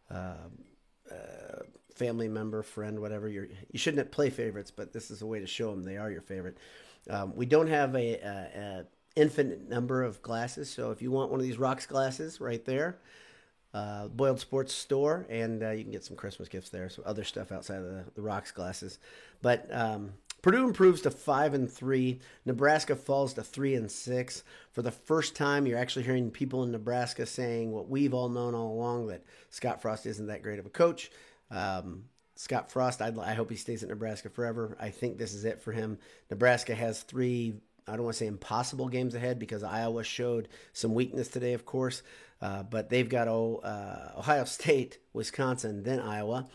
uh, 0.09 0.33
uh, 1.11 1.59
family 1.93 2.27
member, 2.27 2.63
friend, 2.63 2.99
whatever. 2.99 3.29
you 3.29 3.47
you 3.71 3.77
shouldn't 3.77 4.11
play 4.11 4.31
favorites, 4.31 4.71
but 4.71 4.93
this 4.93 5.11
is 5.11 5.21
a 5.21 5.27
way 5.27 5.39
to 5.39 5.47
show 5.47 5.69
them 5.69 5.83
they 5.83 5.97
are 5.97 6.09
your 6.09 6.21
favorite. 6.21 6.57
Um, 7.07 7.35
we 7.35 7.45
don't 7.45 7.67
have 7.67 7.95
a, 7.95 8.15
a, 8.15 8.29
a 8.55 8.85
infinite 9.15 9.69
number 9.69 10.01
of 10.01 10.23
glasses, 10.23 10.71
so 10.71 10.89
if 10.89 11.03
you 11.03 11.11
want 11.11 11.29
one 11.29 11.39
of 11.39 11.45
these 11.45 11.59
rocks 11.59 11.85
glasses, 11.85 12.41
right 12.41 12.65
there 12.65 12.97
uh, 13.73 14.07
Boiled 14.07 14.39
Sports 14.39 14.73
store, 14.73 15.25
and 15.29 15.63
uh, 15.63 15.71
you 15.71 15.83
can 15.83 15.91
get 15.91 16.03
some 16.03 16.17
Christmas 16.17 16.49
gifts 16.49 16.69
there. 16.69 16.89
Some 16.89 17.03
other 17.05 17.23
stuff 17.23 17.51
outside 17.51 17.79
of 17.79 17.85
the, 17.85 18.05
the 18.15 18.21
rocks 18.21 18.51
glasses. 18.51 18.99
But 19.41 19.67
um, 19.71 20.13
Purdue 20.41 20.67
improves 20.67 21.01
to 21.01 21.11
five 21.11 21.53
and 21.53 21.71
three. 21.71 22.19
Nebraska 22.45 22.95
falls 22.95 23.33
to 23.33 23.43
three 23.43 23.75
and 23.75 23.91
six. 23.91 24.43
For 24.71 24.81
the 24.81 24.91
first 24.91 25.35
time, 25.35 25.65
you're 25.65 25.79
actually 25.79 26.03
hearing 26.03 26.31
people 26.31 26.63
in 26.63 26.71
Nebraska 26.71 27.25
saying 27.25 27.71
what 27.71 27.89
we've 27.89 28.13
all 28.13 28.29
known 28.29 28.55
all 28.55 28.71
along 28.71 29.07
that 29.07 29.23
Scott 29.49 29.81
Frost 29.81 30.05
isn't 30.05 30.27
that 30.27 30.43
great 30.43 30.59
of 30.59 30.65
a 30.65 30.69
coach. 30.69 31.11
Um, 31.51 32.05
Scott 32.35 32.71
Frost, 32.71 33.01
I'd, 33.01 33.17
i 33.17 33.33
hope 33.33 33.49
he 33.49 33.55
stays 33.55 33.81
at 33.81 33.89
Nebraska 33.89 34.29
forever. 34.29 34.77
I 34.79 34.89
think 34.89 35.17
this 35.17 35.33
is 35.33 35.43
it 35.43 35.59
for 35.59 35.71
him. 35.71 35.97
Nebraska 36.29 36.75
has 36.75 37.01
three 37.01 37.55
I 37.87 37.95
don't 37.95 38.03
want 38.03 38.15
to 38.15 38.19
say 38.19 38.27
impossible 38.27 38.89
games 38.89 39.15
ahead 39.15 39.39
because 39.39 39.63
Iowa 39.63 40.03
showed 40.03 40.49
some 40.73 40.93
weakness 40.93 41.29
today, 41.29 41.53
of 41.53 41.65
course. 41.65 42.03
Uh, 42.41 42.63
but 42.63 42.89
they've 42.89 43.09
got 43.09 43.27
uh, 43.27 44.11
Ohio 44.17 44.43
State, 44.45 44.99
Wisconsin, 45.13 45.83
then 45.83 45.99
Iowa. 45.99 46.47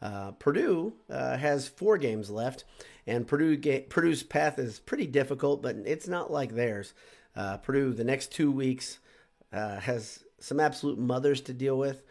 Uh, 0.00 0.32
Purdue 0.32 0.92
uh, 1.10 1.36
has 1.36 1.68
four 1.68 1.98
games 1.98 2.30
left, 2.30 2.64
and 3.06 3.26
Purdue 3.26 3.56
ga- 3.56 3.82
Purdue's 3.82 4.22
path 4.22 4.58
is 4.58 4.78
pretty 4.78 5.06
difficult, 5.06 5.62
but 5.62 5.76
it's 5.84 6.06
not 6.06 6.30
like 6.30 6.54
theirs. 6.54 6.94
Uh, 7.34 7.56
Purdue, 7.56 7.92
the 7.92 8.04
next 8.04 8.32
two 8.32 8.50
weeks, 8.50 8.98
has 9.52 10.24
some 10.40 10.60
absolute 10.60 10.98
mothers 10.98 11.40
to 11.42 11.52
deal 11.52 11.76
with 11.76 12.02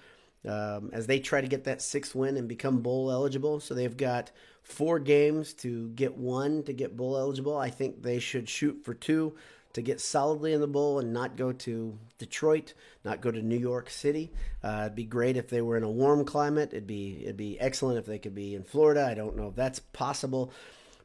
um, 0.47 0.89
as 0.93 1.07
they 1.07 1.19
try 1.19 1.41
to 1.41 1.47
get 1.47 1.65
that 1.65 1.81
sixth 1.81 2.15
win 2.15 2.37
and 2.37 2.47
become 2.47 2.81
bowl 2.81 3.11
eligible. 3.11 3.59
So 3.59 3.73
they've 3.73 3.95
got 3.95 4.31
four 4.63 4.99
games 4.99 5.53
to 5.55 5.89
get 5.89 6.17
one 6.17 6.63
to 6.63 6.73
get 6.73 6.95
bowl 6.95 7.17
eligible. 7.17 7.57
I 7.57 7.69
think 7.69 8.01
they 8.01 8.19
should 8.19 8.49
shoot 8.49 8.83
for 8.83 8.93
two 8.93 9.35
to 9.77 9.83
get 9.83 10.01
solidly 10.01 10.53
in 10.53 10.59
the 10.59 10.67
bowl 10.67 10.97
and 10.97 11.13
not 11.13 11.37
go 11.37 11.51
to 11.51 11.95
Detroit, 12.17 12.73
not 13.05 13.21
go 13.21 13.29
to 13.29 13.43
New 13.43 13.59
York 13.59 13.91
City. 13.91 14.31
Uh, 14.63 14.81
it'd 14.85 14.95
be 14.95 15.03
great 15.03 15.37
if 15.37 15.49
they 15.49 15.61
were 15.61 15.77
in 15.77 15.83
a 15.83 15.91
warm 15.91 16.25
climate. 16.25 16.69
It'd 16.71 16.87
be 16.87 17.19
it'd 17.21 17.37
be 17.37 17.59
excellent 17.59 17.99
if 17.99 18.07
they 18.07 18.17
could 18.17 18.33
be 18.33 18.55
in 18.55 18.63
Florida. 18.63 19.05
I 19.05 19.13
don't 19.13 19.37
know 19.37 19.49
if 19.49 19.55
that's 19.55 19.79
possible, 19.79 20.51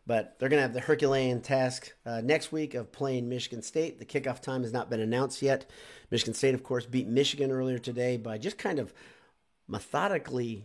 But 0.06 0.36
they're 0.38 0.48
to 0.48 0.60
have 0.60 0.72
the 0.72 0.80
Herculean 0.80 1.42
task 1.42 1.92
uh, 2.04 2.20
next 2.22 2.50
week 2.50 2.74
of 2.74 2.90
playing 2.90 3.28
Michigan 3.28 3.62
State. 3.62 3.98
The 3.98 4.04
kickoff 4.04 4.40
time 4.40 4.62
has 4.62 4.72
not 4.72 4.90
been 4.90 5.00
announced 5.00 5.42
yet. 5.42 5.66
Michigan 6.10 6.34
State, 6.34 6.54
of 6.54 6.64
course, 6.64 6.86
beat 6.86 7.06
Michigan 7.06 7.50
earlier 7.50 7.78
today 7.78 8.16
by 8.16 8.36
just 8.36 8.58
kind 8.58 8.78
of 8.78 8.92
methodically 9.68 10.64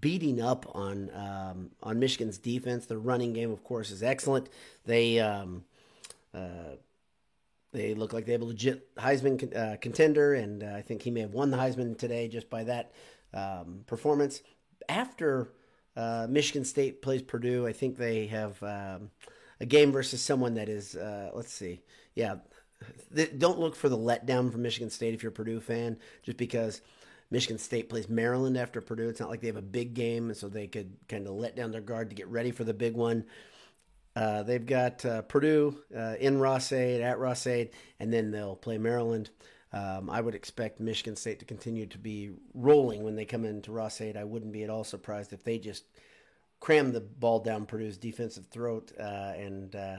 beating 0.00 0.40
up 0.40 0.66
on 0.74 1.10
um, 1.14 1.70
on 1.82 2.00
Michigan's 2.00 2.38
defense. 2.38 2.86
The 2.86 2.98
running 2.98 3.32
game, 3.32 3.52
of 3.52 3.62
course, 3.62 3.90
is 3.90 4.02
excellent. 4.02 4.48
They 4.86 5.20
um, 5.20 5.64
uh, 6.34 6.76
they 7.72 7.94
look 7.94 8.12
like 8.12 8.26
they 8.26 8.32
have 8.32 8.42
a 8.42 8.46
legit 8.46 8.94
Heisman 8.96 9.38
con- 9.38 9.54
uh, 9.54 9.76
contender, 9.80 10.34
and 10.34 10.62
uh, 10.62 10.74
I 10.76 10.82
think 10.82 11.02
he 11.02 11.10
may 11.10 11.20
have 11.20 11.34
won 11.34 11.50
the 11.50 11.56
Heisman 11.56 11.98
today 11.98 12.28
just 12.28 12.50
by 12.50 12.64
that 12.64 12.92
um, 13.32 13.84
performance. 13.86 14.42
After 14.88 15.52
uh, 15.96 16.26
Michigan 16.28 16.64
State 16.64 17.02
plays 17.02 17.22
Purdue, 17.22 17.66
I 17.66 17.72
think 17.72 17.96
they 17.96 18.26
have 18.26 18.62
um, 18.62 19.10
a 19.60 19.66
game 19.66 19.90
versus 19.92 20.20
someone 20.20 20.54
that 20.54 20.68
is, 20.68 20.96
uh, 20.96 21.30
let's 21.34 21.52
see, 21.52 21.80
yeah. 22.14 22.36
don't 23.38 23.58
look 23.58 23.74
for 23.76 23.88
the 23.88 23.96
letdown 23.96 24.50
from 24.52 24.62
Michigan 24.62 24.90
State 24.90 25.14
if 25.14 25.22
you're 25.22 25.30
a 25.30 25.34
Purdue 25.34 25.60
fan, 25.60 25.96
just 26.22 26.36
because 26.36 26.82
Michigan 27.30 27.58
State 27.58 27.88
plays 27.88 28.08
Maryland 28.08 28.58
after 28.58 28.82
Purdue. 28.82 29.08
It's 29.08 29.20
not 29.20 29.30
like 29.30 29.40
they 29.40 29.46
have 29.46 29.56
a 29.56 29.62
big 29.62 29.94
game, 29.94 30.34
so 30.34 30.48
they 30.48 30.66
could 30.66 30.94
kind 31.08 31.26
of 31.26 31.34
let 31.34 31.56
down 31.56 31.70
their 31.70 31.80
guard 31.80 32.10
to 32.10 32.16
get 32.16 32.28
ready 32.28 32.50
for 32.50 32.64
the 32.64 32.74
big 32.74 32.94
one. 32.94 33.24
Uh, 34.14 34.42
they've 34.42 34.66
got 34.66 35.04
uh, 35.04 35.22
Purdue 35.22 35.78
uh, 35.96 36.14
in 36.20 36.38
Ross-Ade, 36.38 37.00
at 37.00 37.18
Ross-Ade, 37.18 37.70
and 37.98 38.12
then 38.12 38.30
they'll 38.30 38.56
play 38.56 38.78
Maryland. 38.78 39.30
Um, 39.72 40.10
I 40.10 40.20
would 40.20 40.34
expect 40.34 40.80
Michigan 40.80 41.16
State 41.16 41.38
to 41.38 41.46
continue 41.46 41.86
to 41.86 41.98
be 41.98 42.32
rolling 42.52 43.02
when 43.04 43.16
they 43.16 43.24
come 43.24 43.44
into 43.44 43.72
Ross-Ade. 43.72 44.16
I 44.16 44.24
wouldn't 44.24 44.52
be 44.52 44.64
at 44.64 44.70
all 44.70 44.84
surprised 44.84 45.32
if 45.32 45.44
they 45.44 45.58
just 45.58 45.84
cram 46.60 46.92
the 46.92 47.00
ball 47.00 47.40
down 47.40 47.66
Purdue's 47.66 47.96
defensive 47.96 48.46
throat 48.46 48.92
uh, 49.00 49.32
and 49.36 49.74
uh, 49.74 49.96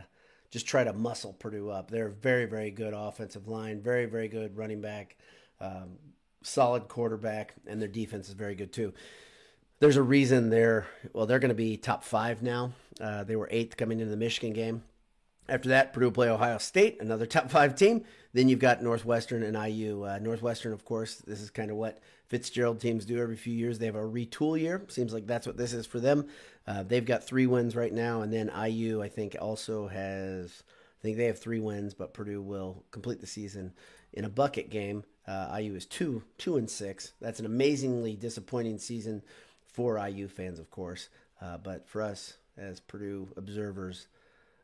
just 0.51 0.67
try 0.67 0.83
to 0.83 0.93
muscle 0.93 1.33
Purdue 1.33 1.69
up. 1.71 1.89
They're 1.89 2.07
a 2.07 2.11
very, 2.11 2.45
very 2.45 2.69
good 2.69 2.93
offensive 2.93 3.47
line, 3.47 3.81
very, 3.81 4.05
very 4.05 4.27
good 4.27 4.55
running 4.55 4.79
back. 4.79 5.17
Um, 5.59 5.97
solid 6.43 6.87
quarterback, 6.87 7.53
and 7.65 7.81
their 7.81 7.89
defense 7.89 8.27
is 8.27 8.35
very 8.35 8.53
good 8.53 8.71
too. 8.71 8.93
There's 9.83 9.97
a 9.97 10.01
reason 10.01 10.49
they're 10.49 10.87
well, 11.11 11.25
they're 11.25 11.39
going 11.39 11.49
to 11.49 11.55
be 11.55 11.75
top 11.75 12.05
five 12.05 12.41
now. 12.41 12.71
Uh, 13.01 13.25
they 13.25 13.35
were 13.35 13.49
eighth 13.51 13.75
coming 13.75 13.99
into 13.99 14.09
the 14.09 14.15
Michigan 14.15 14.53
game. 14.53 14.81
After 15.49 15.67
that, 15.67 15.91
Purdue 15.91 16.09
play 16.09 16.29
Ohio 16.29 16.57
State, 16.57 17.01
another 17.01 17.25
top 17.25 17.51
five 17.51 17.75
team. 17.75 18.05
Then 18.31 18.47
you've 18.47 18.59
got 18.59 18.81
Northwestern 18.81 19.43
and 19.43 19.57
IU. 19.57 20.03
Uh, 20.03 20.19
Northwestern, 20.21 20.71
of 20.71 20.85
course, 20.85 21.15
this 21.15 21.41
is 21.41 21.49
kind 21.49 21.69
of 21.69 21.75
what 21.75 21.99
Fitzgerald 22.29 22.79
teams 22.79 23.03
do 23.03 23.19
every 23.19 23.35
few 23.35 23.53
years. 23.53 23.77
They 23.77 23.87
have 23.87 23.97
a 23.97 23.99
retool 23.99 24.57
year. 24.57 24.85
Seems 24.87 25.13
like 25.13 25.27
that's 25.27 25.45
what 25.45 25.57
this 25.57 25.73
is 25.73 25.85
for 25.85 25.99
them. 25.99 26.29
Uh, 26.65 26.83
they've 26.83 27.03
got 27.03 27.25
three 27.25 27.45
wins 27.45 27.75
right 27.75 27.91
now, 27.91 28.21
and 28.21 28.31
then 28.31 28.49
IU, 28.57 29.03
I 29.03 29.09
think, 29.09 29.35
also 29.41 29.89
has. 29.89 30.63
I 30.97 31.01
think 31.01 31.17
they 31.17 31.25
have 31.25 31.39
three 31.39 31.59
wins, 31.59 31.93
but 31.93 32.13
Purdue 32.13 32.41
will 32.41 32.85
complete 32.91 33.19
the 33.19 33.27
season 33.27 33.73
in 34.13 34.23
a 34.23 34.29
bucket 34.29 34.69
game. 34.69 35.03
Uh, 35.27 35.57
IU 35.59 35.75
is 35.75 35.85
two 35.85 36.23
two 36.37 36.55
and 36.55 36.69
six. 36.69 37.11
That's 37.19 37.41
an 37.41 37.45
amazingly 37.45 38.15
disappointing 38.15 38.77
season 38.77 39.21
for 39.73 39.97
IU 39.97 40.27
fans, 40.27 40.59
of 40.59 40.71
course. 40.71 41.09
Uh, 41.41 41.57
but 41.57 41.87
for 41.87 42.01
us 42.01 42.37
as 42.57 42.79
Purdue 42.79 43.27
observers, 43.35 44.07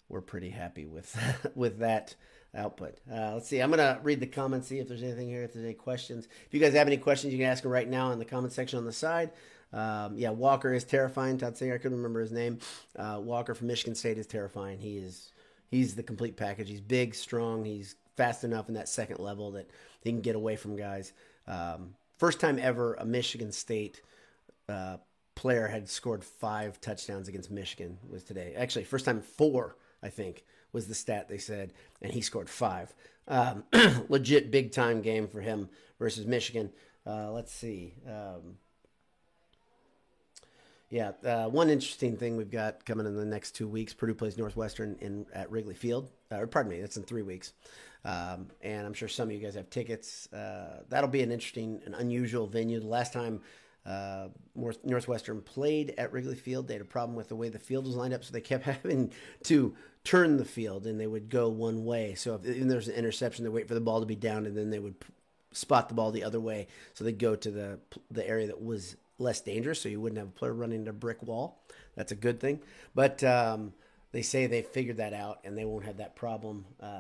we're 0.08 0.22
pretty 0.22 0.50
happy 0.50 0.86
with 0.86 1.16
with 1.56 1.80
that 1.80 2.16
output. 2.56 2.98
Uh, 3.12 3.34
let's 3.34 3.48
see. 3.48 3.60
I'm 3.60 3.70
gonna 3.70 4.00
read 4.04 4.20
the 4.20 4.28
comments, 4.28 4.68
see 4.68 4.80
if 4.80 4.88
there's 4.88 5.04
anything 5.04 5.28
here. 5.28 5.44
If 5.44 5.54
there's 5.54 5.66
any 5.66 5.74
questions, 5.74 6.28
if 6.46 6.54
you 6.54 6.60
guys 6.60 6.74
have 6.74 6.88
any 6.88 6.98
questions, 6.98 7.34
you 7.34 7.40
can 7.40 7.50
ask 7.50 7.64
them 7.64 7.72
right 7.72 7.88
now 7.88 8.12
in 8.12 8.20
the 8.20 8.26
comment 8.26 8.54
section 8.54 8.80
on 8.80 8.86
the 8.86 8.94
side. 8.94 9.32
Um, 9.72 10.18
yeah, 10.18 10.32
Walker 10.32 10.74
is 10.74 10.84
terrifying. 10.84 11.38
Todd 11.38 11.56
Singer, 11.56 11.76
I 11.76 11.78
couldn't 11.78 11.98
remember 11.98 12.22
his 12.22 12.32
name. 12.32 12.60
Uh, 12.96 13.20
Walker 13.22 13.54
from 13.54 13.68
Michigan 13.68 13.94
State 13.94 14.18
is 14.18 14.26
terrifying. 14.26 14.80
He 14.80 14.98
is 14.98 15.32
he's 15.70 15.96
the 15.96 16.04
complete 16.04 16.38
package. 16.38 16.70
He's 16.70 16.82
big, 16.82 17.14
strong. 17.14 17.66
He's 17.66 17.96
fast 18.16 18.44
enough 18.44 18.68
in 18.68 18.76
that 18.76 18.90
second 18.90 19.20
level 19.20 19.52
that 19.52 19.70
he 20.02 20.12
can 20.12 20.22
get 20.22 20.36
away 20.36 20.56
from 20.56 20.76
guys. 20.76 21.14
Um, 21.48 21.96
first 22.18 22.40
time 22.40 22.60
ever 22.60 22.96
a 22.96 23.06
Michigan 23.06 23.52
State 23.52 24.02
uh, 24.70 24.98
player 25.36 25.68
had 25.68 25.88
scored 25.90 26.24
five 26.24 26.82
touchdowns 26.82 27.28
against 27.28 27.50
Michigan 27.50 27.98
was 28.10 28.24
today. 28.24 28.54
Actually, 28.58 28.84
first 28.84 29.06
time 29.06 29.22
four, 29.22 29.78
I 30.04 30.10
think, 30.10 30.44
was 30.74 30.88
the 30.88 30.96
stat 30.96 31.30
they 31.30 31.38
said, 31.38 31.74
and 32.02 32.12
he 32.12 32.22
scored 32.22 32.50
five. 32.50 32.94
Um, 33.28 33.64
legit 34.10 34.52
big 34.52 34.72
time 34.72 35.02
game 35.02 35.28
for 35.28 35.42
him 35.42 35.70
versus 35.98 36.26
Michigan. 36.26 36.72
Uh, 37.06 37.32
let's 37.32 37.54
see. 37.54 37.94
Um, 38.08 38.58
yeah, 40.90 41.12
uh, 41.24 41.48
one 41.48 41.70
interesting 41.70 42.18
thing 42.18 42.36
we've 42.36 42.50
got 42.50 42.84
coming 42.84 43.06
in 43.06 43.16
the 43.16 43.26
next 43.26 43.52
two 43.52 43.68
weeks. 43.68 43.94
Purdue 43.94 44.16
plays 44.16 44.38
Northwestern 44.38 44.98
in 45.00 45.28
at 45.34 45.52
Wrigley 45.52 45.76
Field. 45.76 46.10
Uh, 46.32 46.40
or 46.40 46.48
pardon 46.48 46.72
me, 46.72 46.82
that's 46.82 46.98
in 46.98 47.04
three 47.04 47.22
weeks. 47.22 47.54
Um, 48.04 48.48
and 48.62 48.88
I'm 48.88 48.94
sure 48.94 49.08
some 49.08 49.30
of 49.30 49.36
you 49.36 49.40
guys 49.40 49.56
have 49.56 49.70
tickets. 49.70 50.32
Uh, 50.34 50.84
that'll 50.90 51.10
be 51.10 51.22
an 51.22 51.32
interesting, 51.32 51.82
an 51.86 51.94
unusual 51.94 52.48
venue. 52.48 52.80
The 52.80 52.88
last 52.88 53.14
time 53.14 53.42
uh, 53.86 54.28
Northwestern 54.84 55.42
played 55.42 55.94
at 55.98 56.12
Wrigley 56.12 56.36
Field, 56.36 56.68
they 56.68 56.74
had 56.74 56.82
a 56.82 56.86
problem 56.86 57.16
with 57.16 57.30
the 57.30 57.36
way 57.36 57.50
the 57.50 57.60
field 57.60 57.86
was 57.86 57.96
lined 57.96 58.14
up, 58.14 58.24
so 58.24 58.32
they 58.32 58.42
kept 58.42 58.64
having 58.66 59.12
to 59.44 59.76
turn 60.04 60.38
the 60.38 60.46
field, 60.46 60.86
and 60.86 61.00
they 61.00 61.08
would 61.08 61.30
go 61.30 61.50
one 61.50 61.86
way. 61.86 62.16
So 62.16 62.36
if 62.36 62.46
even 62.46 62.68
there's 62.68 62.88
an 62.88 62.96
interception, 62.96 63.44
they 63.44 63.50
wait 63.50 63.68
for 63.68 63.74
the 63.74 63.82
ball 63.82 64.00
to 64.00 64.06
be 64.06 64.16
down, 64.16 64.46
and 64.46 64.56
then 64.56 64.70
they 64.70 64.80
would 64.80 64.96
spot 65.52 65.90
the 65.90 65.96
ball 65.96 66.12
the 66.12 66.24
other 66.24 66.40
way. 66.40 66.68
So 66.94 67.04
they'd 67.04 67.18
go 67.18 67.36
to 67.36 67.52
the 67.52 67.80
the 68.12 68.28
area 68.28 68.48
that 68.48 68.64
was 68.64 68.96
less 69.18 69.42
dangerous, 69.42 69.82
so 69.82 69.90
you 69.90 70.00
wouldn't 70.00 70.20
have 70.20 70.30
a 70.30 70.32
player 70.32 70.54
running 70.54 70.80
into 70.80 70.92
a 70.92 70.94
brick 70.94 71.22
wall. 71.24 71.62
That's 71.96 72.12
a 72.12 72.16
good 72.16 72.40
thing. 72.40 72.62
But 72.96 73.24
um, 73.24 73.74
they 74.12 74.22
say 74.22 74.48
they 74.48 74.62
figured 74.62 74.98
that 74.98 75.14
out, 75.14 75.40
and 75.44 75.58
they 75.58 75.66
won't 75.66 75.86
have 75.86 75.98
that 75.98 76.16
problem. 76.16 76.66
Uh, 76.82 77.00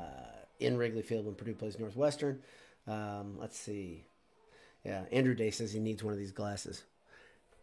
in 0.59 0.77
Wrigley 0.77 1.01
Field 1.01 1.25
when 1.25 1.35
Purdue 1.35 1.55
plays 1.55 1.79
Northwestern. 1.79 2.41
Um, 2.87 3.37
let's 3.39 3.57
see. 3.57 4.03
Yeah, 4.83 5.03
Andrew 5.11 5.35
Day 5.35 5.51
says 5.51 5.71
he 5.71 5.79
needs 5.79 6.03
one 6.03 6.13
of 6.13 6.19
these 6.19 6.31
glasses. 6.31 6.83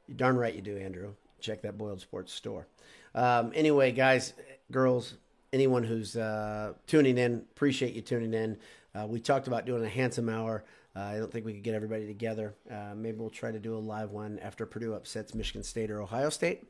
You're 0.07 0.17
darn 0.17 0.37
right 0.37 0.55
you 0.55 0.63
do, 0.63 0.77
Andrew. 0.77 1.15
Check 1.41 1.63
that 1.63 1.79
Boiled 1.79 2.01
Sports 2.01 2.33
store. 2.33 2.67
Um, 3.15 3.53
anyway, 3.55 3.93
guys, 3.93 4.35
girls, 4.71 5.15
anyone 5.53 5.83
who's 5.83 6.17
uh, 6.17 6.75
tuning 6.87 7.19
in, 7.19 7.45
appreciate 7.53 7.95
you 7.95 8.03
tuning 8.03 8.35
in. 8.35 8.59
Uh, 8.95 9.07
we 9.07 9.21
talked 9.21 9.47
about 9.47 9.67
doing 9.67 9.85
a 9.85 9.89
handsome 9.89 10.29
hour. 10.29 10.65
Uh, 10.95 11.01
I 11.01 11.19
don't 11.19 11.31
think 11.31 11.45
we 11.45 11.53
could 11.53 11.63
get 11.63 11.75
everybody 11.75 12.07
together. 12.07 12.55
Uh, 12.71 12.95
maybe 12.95 13.19
we'll 13.19 13.29
try 13.29 13.53
to 13.53 13.59
do 13.59 13.77
a 13.77 13.79
live 13.79 14.11
one 14.11 14.39
after 14.39 14.65
Purdue 14.65 14.95
upsets 14.95 15.35
Michigan 15.35 15.63
State 15.63 15.91
or 15.91 16.01
Ohio 16.01 16.31
State. 16.31 16.65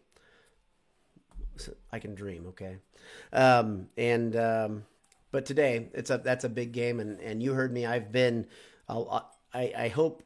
I 1.92 1.98
can 1.98 2.14
dream, 2.14 2.46
okay? 2.48 2.76
Um, 3.32 3.88
and 3.96 4.36
um, 4.36 4.84
but 5.30 5.46
today, 5.46 5.88
it's 5.94 6.10
a 6.10 6.18
that's 6.18 6.44
a 6.44 6.48
big 6.48 6.72
game, 6.72 7.00
and 7.00 7.20
and 7.20 7.42
you 7.42 7.52
heard 7.52 7.72
me. 7.72 7.86
I've 7.86 8.12
been. 8.12 8.46
I'll, 8.88 9.30
I 9.54 9.72
I 9.76 9.88
hope 9.88 10.22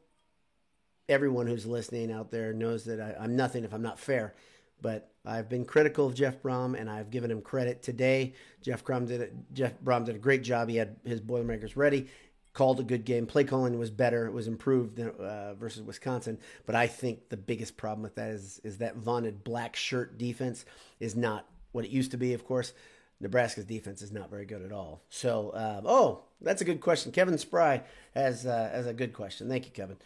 everyone 1.10 1.46
who's 1.46 1.66
listening 1.66 2.10
out 2.10 2.30
there 2.30 2.54
knows 2.54 2.84
that 2.84 3.00
I, 3.00 3.22
I'm 3.22 3.36
nothing 3.36 3.64
if 3.64 3.74
I'm 3.74 3.82
not 3.82 3.98
fair. 3.98 4.34
But 4.80 5.10
I've 5.26 5.50
been 5.50 5.66
critical 5.66 6.06
of 6.06 6.14
Jeff 6.14 6.40
Brohm, 6.40 6.78
and 6.78 6.88
I've 6.88 7.10
given 7.10 7.30
him 7.30 7.42
credit 7.42 7.82
today. 7.82 8.32
Jeff 8.62 8.82
Brohm 8.82 9.06
did 9.06 9.20
it. 9.20 9.34
Jeff 9.52 9.78
Brohm 9.84 10.06
did 10.06 10.14
a 10.14 10.18
great 10.18 10.42
job. 10.42 10.70
He 10.70 10.76
had 10.76 10.96
his 11.04 11.20
Boilermakers 11.20 11.76
ready, 11.76 12.06
called 12.54 12.80
a 12.80 12.82
good 12.82 13.04
game. 13.04 13.26
Play 13.26 13.44
calling 13.44 13.78
was 13.78 13.90
better. 13.90 14.26
It 14.26 14.32
was 14.32 14.46
improved 14.48 14.96
than, 14.96 15.10
uh, 15.10 15.54
versus 15.54 15.82
Wisconsin. 15.82 16.38
But 16.64 16.76
I 16.76 16.86
think 16.86 17.28
the 17.28 17.36
biggest 17.36 17.76
problem 17.76 18.02
with 18.02 18.14
that 18.14 18.30
is 18.30 18.60
is 18.64 18.78
that 18.78 18.96
vaunted 18.96 19.44
black 19.44 19.76
shirt 19.76 20.16
defense 20.16 20.64
is 20.98 21.14
not 21.14 21.46
what 21.72 21.84
it 21.84 21.90
used 21.90 22.12
to 22.12 22.16
be. 22.16 22.32
Of 22.32 22.46
course, 22.46 22.72
Nebraska's 23.20 23.66
defense 23.66 24.00
is 24.00 24.12
not 24.12 24.30
very 24.30 24.46
good 24.46 24.62
at 24.62 24.72
all. 24.72 25.02
So, 25.10 25.52
um, 25.54 25.84
oh, 25.86 26.22
that's 26.40 26.62
a 26.62 26.64
good 26.64 26.80
question. 26.80 27.12
Kevin 27.12 27.36
Spry 27.36 27.82
has 28.14 28.46
uh, 28.46 28.70
has 28.72 28.86
a 28.86 28.94
good 28.94 29.12
question. 29.12 29.48
Thank 29.48 29.66
you, 29.66 29.72
Kevin. 29.72 29.98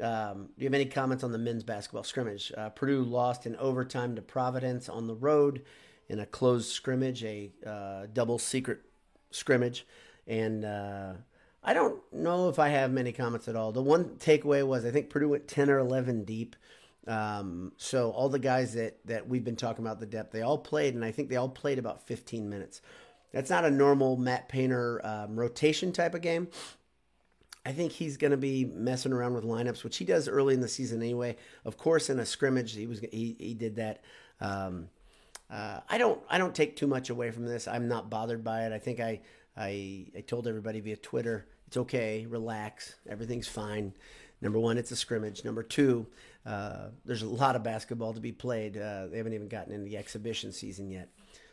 Um, 0.00 0.48
do 0.56 0.64
you 0.64 0.66
have 0.66 0.74
any 0.74 0.86
comments 0.86 1.22
on 1.22 1.32
the 1.32 1.38
men's 1.38 1.64
basketball 1.64 2.04
scrimmage? 2.04 2.52
Uh, 2.56 2.70
Purdue 2.70 3.02
lost 3.02 3.46
in 3.46 3.56
overtime 3.56 4.16
to 4.16 4.22
Providence 4.22 4.88
on 4.88 5.06
the 5.06 5.14
road 5.14 5.62
in 6.08 6.18
a 6.18 6.26
closed 6.26 6.70
scrimmage, 6.70 7.24
a 7.24 7.50
uh, 7.66 8.06
double 8.12 8.38
secret 8.38 8.80
scrimmage, 9.30 9.86
and 10.26 10.64
uh, 10.64 11.12
I 11.62 11.74
don't 11.74 12.00
know 12.12 12.48
if 12.48 12.58
I 12.58 12.70
have 12.70 12.90
many 12.90 13.12
comments 13.12 13.48
at 13.48 13.56
all. 13.56 13.72
The 13.72 13.82
one 13.82 14.16
takeaway 14.16 14.66
was 14.66 14.84
I 14.84 14.90
think 14.90 15.10
Purdue 15.10 15.28
went 15.28 15.48
ten 15.48 15.70
or 15.70 15.78
eleven 15.78 16.24
deep. 16.24 16.56
Um, 17.06 17.72
so 17.76 18.10
all 18.12 18.28
the 18.28 18.38
guys 18.38 18.74
that 18.74 18.98
that 19.06 19.28
we've 19.28 19.44
been 19.44 19.56
talking 19.56 19.84
about 19.84 20.00
the 20.00 20.06
depth, 20.06 20.32
they 20.32 20.42
all 20.42 20.58
played, 20.58 20.94
and 20.94 21.04
I 21.04 21.10
think 21.10 21.28
they 21.28 21.36
all 21.36 21.48
played 21.48 21.78
about 21.78 22.06
15 22.06 22.48
minutes. 22.48 22.80
That's 23.32 23.50
not 23.50 23.64
a 23.64 23.70
normal 23.70 24.16
Matt 24.16 24.48
Painter 24.48 25.00
um, 25.04 25.38
rotation 25.38 25.92
type 25.92 26.14
of 26.14 26.20
game. 26.20 26.48
I 27.64 27.72
think 27.72 27.92
he's 27.92 28.16
going 28.16 28.32
to 28.32 28.36
be 28.36 28.64
messing 28.64 29.12
around 29.12 29.34
with 29.34 29.44
lineups, 29.44 29.84
which 29.84 29.96
he 29.96 30.04
does 30.04 30.28
early 30.28 30.54
in 30.54 30.60
the 30.60 30.68
season 30.68 31.00
anyway. 31.00 31.36
Of 31.64 31.76
course, 31.76 32.10
in 32.10 32.18
a 32.18 32.26
scrimmage, 32.26 32.74
he 32.74 32.86
was 32.86 33.00
he, 33.00 33.36
he 33.38 33.54
did 33.54 33.76
that. 33.76 34.02
Um, 34.40 34.88
uh, 35.48 35.80
I 35.88 35.98
don't 35.98 36.20
I 36.28 36.38
don't 36.38 36.54
take 36.54 36.76
too 36.76 36.86
much 36.86 37.10
away 37.10 37.30
from 37.30 37.46
this. 37.46 37.68
I'm 37.68 37.86
not 37.86 38.10
bothered 38.10 38.42
by 38.42 38.66
it. 38.66 38.72
I 38.72 38.78
think 38.78 38.98
I 38.98 39.20
I, 39.56 40.06
I 40.16 40.20
told 40.22 40.48
everybody 40.48 40.80
via 40.80 40.96
Twitter, 40.96 41.46
it's 41.66 41.76
okay, 41.76 42.26
relax, 42.26 42.94
everything's 43.08 43.48
fine. 43.48 43.92
Number 44.40 44.58
one, 44.58 44.76
it's 44.76 44.90
a 44.90 44.96
scrimmage. 44.96 45.44
Number 45.44 45.62
two, 45.62 46.06
uh, 46.44 46.88
there's 47.04 47.22
a 47.22 47.28
lot 47.28 47.54
of 47.54 47.62
basketball 47.62 48.12
to 48.14 48.20
be 48.20 48.32
played. 48.32 48.76
Uh, 48.76 49.06
they 49.06 49.18
haven't 49.18 49.34
even 49.34 49.48
gotten 49.48 49.72
into 49.72 49.84
the 49.84 49.96
exhibition 49.96 50.52
season 50.52 50.90
yet. 50.90 51.10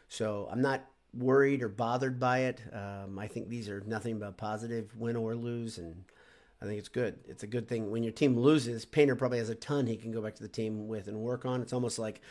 So 0.07 0.47
I'm 0.51 0.61
not 0.61 0.85
worried 1.13 1.63
or 1.63 1.69
bothered 1.69 2.19
by 2.19 2.39
it. 2.39 2.61
Um, 2.71 3.17
I 3.17 3.27
think 3.27 3.49
these 3.49 3.69
are 3.69 3.81
nothing 3.81 4.19
but 4.19 4.37
positive, 4.37 4.95
win 4.95 5.15
or 5.15 5.35
lose, 5.35 5.77
and 5.77 6.03
I 6.61 6.65
think 6.65 6.79
it's 6.79 6.89
good. 6.89 7.19
It's 7.27 7.43
a 7.43 7.47
good 7.47 7.67
thing 7.67 7.89
when 7.89 8.03
your 8.03 8.13
team 8.13 8.37
loses. 8.37 8.85
Painter 8.85 9.15
probably 9.15 9.39
has 9.39 9.49
a 9.49 9.55
ton 9.55 9.87
he 9.87 9.97
can 9.97 10.11
go 10.11 10.21
back 10.21 10.35
to 10.35 10.43
the 10.43 10.49
team 10.49 10.87
with 10.87 11.07
and 11.07 11.17
work 11.17 11.45
on. 11.45 11.61
It's 11.61 11.73
almost 11.73 11.99
like 11.99 12.21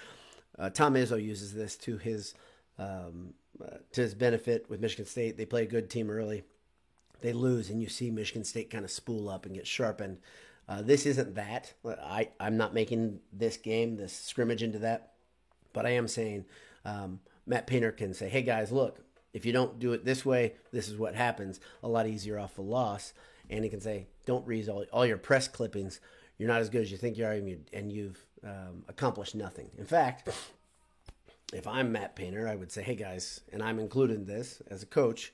uh, 0.58 0.70
Tom 0.70 0.94
Izzo 0.94 1.23
uses 1.23 1.54
this 1.54 1.76
to 1.78 1.99
his 1.99 2.35
um, 2.78 3.35
uh, 3.62 3.78
to 3.92 4.00
his 4.02 4.14
benefit 4.14 4.68
with 4.68 4.80
Michigan 4.80 5.06
State. 5.06 5.37
They 5.37 5.47
play 5.47 5.62
a 5.62 5.66
good 5.66 5.90
team 5.90 6.11
early, 6.11 6.44
they 7.20 7.32
lose, 7.32 7.70
and 7.70 7.82
you 7.82 7.88
see 7.88 8.11
Michigan 8.11 8.44
State 8.44 8.70
kind 8.70 8.85
of 8.85 8.90
spool 8.90 9.28
up 9.28 9.47
and 9.47 9.54
get 9.54 9.66
sharpened. 9.66 10.18
Uh, 10.68 10.82
this 10.82 11.06
isn't 11.06 11.35
that. 11.35 11.73
I, 11.85 12.28
I'm 12.38 12.58
not 12.58 12.75
making 12.75 13.20
this 13.32 13.56
game, 13.56 13.97
this 13.97 14.12
scrimmage 14.12 14.62
into 14.62 14.78
that, 14.80 15.12
but 15.73 15.87
I 15.87 15.90
am 15.90 16.06
saying 16.06 16.44
um, 16.85 17.20
Matt 17.48 17.66
Painter 17.66 17.90
can 17.90 18.14
say, 18.14 18.28
hey 18.28 18.42
guys, 18.42 18.70
look, 18.70 19.00
if 19.32 19.46
you 19.46 19.52
don't 19.52 19.78
do 19.78 19.92
it 19.92 20.04
this 20.04 20.24
way, 20.24 20.54
this 20.72 20.88
is 20.88 20.96
what 20.96 21.14
happens. 21.14 21.60
A 21.82 21.88
lot 21.88 22.06
easier 22.06 22.38
off 22.38 22.58
a 22.58 22.62
loss. 22.62 23.12
And 23.50 23.64
he 23.64 23.70
can 23.70 23.80
say, 23.80 24.06
don't 24.26 24.46
read 24.46 24.68
all, 24.68 24.84
all 24.92 25.06
your 25.06 25.16
press 25.16 25.48
clippings. 25.48 26.00
You're 26.36 26.48
not 26.48 26.60
as 26.60 26.68
good 26.68 26.82
as 26.82 26.92
you 26.92 26.98
think 26.98 27.16
you 27.16 27.24
are, 27.24 27.32
and, 27.32 27.48
you, 27.48 27.60
and 27.72 27.90
you've 27.90 28.24
um, 28.44 28.84
accomplished 28.88 29.34
nothing. 29.34 29.70
In 29.78 29.86
fact, 29.86 30.28
if 31.52 31.66
I'm 31.66 31.90
Matt 31.92 32.14
Painter, 32.14 32.46
I 32.46 32.54
would 32.54 32.70
say, 32.70 32.82
hey 32.82 32.94
guys, 32.94 33.40
and 33.52 33.62
I'm 33.62 33.78
included 33.78 34.16
in 34.16 34.26
this 34.26 34.62
as 34.70 34.82
a 34.82 34.86
coach. 34.86 35.32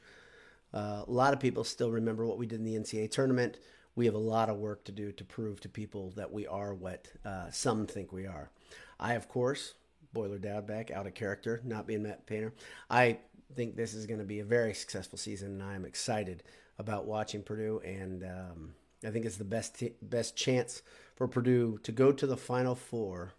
Uh, 0.73 1.03
a 1.07 1.11
lot 1.11 1.33
of 1.33 1.41
people 1.41 1.65
still 1.65 1.91
remember 1.91 2.25
what 2.25 2.39
we 2.39 2.47
did 2.47 2.61
in 2.61 2.65
the 2.65 2.77
NCAA 2.77 3.11
tournament. 3.11 3.59
We 3.97 4.07
have 4.07 4.15
a 4.15 4.19
lot 4.19 4.49
of 4.49 4.57
work 4.57 4.85
to 4.85 4.93
do 4.93 5.13
to 5.13 5.25
prove 5.25 5.61
to 5.61 5.69
people 5.69 6.13
that 6.17 6.33
we 6.33 6.47
are 6.47 6.75
what 6.75 7.09
uh, 7.25 7.51
some 7.51 7.87
think 7.87 8.13
we 8.13 8.27
are. 8.27 8.51
I, 8.99 9.15
of 9.15 9.29
course, 9.29 9.75
Boiler 10.15 10.39
Dad 10.39 10.67
back 10.67 10.91
out 10.91 11.07
of 11.07 11.15
character, 11.15 11.61
not 11.65 11.87
being 11.87 12.05
Matt 12.05 12.27
Painter. 12.27 12.55
I 12.89 13.19
think 13.55 13.77
this 13.77 13.93
is 13.93 14.07
going 14.07 14.21
to 14.21 14.25
be 14.25 14.41
a 14.41 14.45
very 14.45 14.73
successful 14.73 15.19
season, 15.19 15.61
and 15.61 15.63
I'm 15.63 15.85
excited 15.85 16.43
about 16.79 17.07
watching 17.07 17.43
Purdue. 17.43 17.81
And 17.85 18.25
um, 18.25 18.75
I 19.05 19.11
think 19.11 19.27
it's 19.27 19.37
the 19.37 19.45
best 19.45 19.79
t- 19.79 19.95
best 20.01 20.37
chance 20.37 20.83
for 21.17 21.29
Purdue 21.29 21.79
to 21.83 21.93
go 21.93 22.13
to 22.13 22.27
the 22.27 22.37
Final 22.37 22.75
Four. 22.75 23.35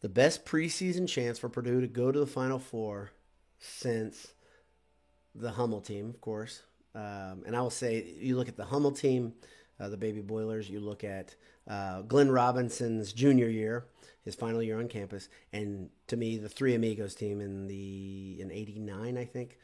The 0.00 0.08
best 0.08 0.44
preseason 0.44 1.08
chance 1.08 1.38
for 1.38 1.48
Purdue 1.48 1.80
to 1.80 1.86
go 1.86 2.12
to 2.12 2.20
the 2.20 2.26
Final 2.26 2.58
Four 2.58 3.12
since 3.58 4.28
the 5.34 5.52
Hummel 5.52 5.80
team, 5.80 6.10
of 6.10 6.20
course. 6.20 6.62
Um, 6.94 7.42
and 7.46 7.54
I 7.54 7.60
will 7.60 7.70
say, 7.70 8.14
you 8.18 8.36
look 8.36 8.48
at 8.48 8.56
the 8.56 8.64
Hummel 8.64 8.92
team, 8.92 9.34
uh, 9.80 9.88
the 9.88 9.96
Baby 9.96 10.20
Boilers. 10.20 10.68
You 10.68 10.80
look 10.80 11.04
at 11.04 11.34
uh, 11.68 12.02
Glenn 12.02 12.30
Robinson's 12.30 13.12
junior 13.12 13.48
year, 13.48 13.86
his 14.24 14.34
final 14.34 14.62
year 14.62 14.78
on 14.78 14.88
campus, 14.88 15.28
and 15.52 15.90
to 16.08 16.16
me, 16.16 16.36
the 16.36 16.48
Three 16.48 16.74
Amigos 16.74 17.14
team 17.14 17.40
in 17.40 17.66
the 17.66 18.38
in 18.40 18.50
'89, 18.50 19.18
I 19.18 19.24
think. 19.24 19.58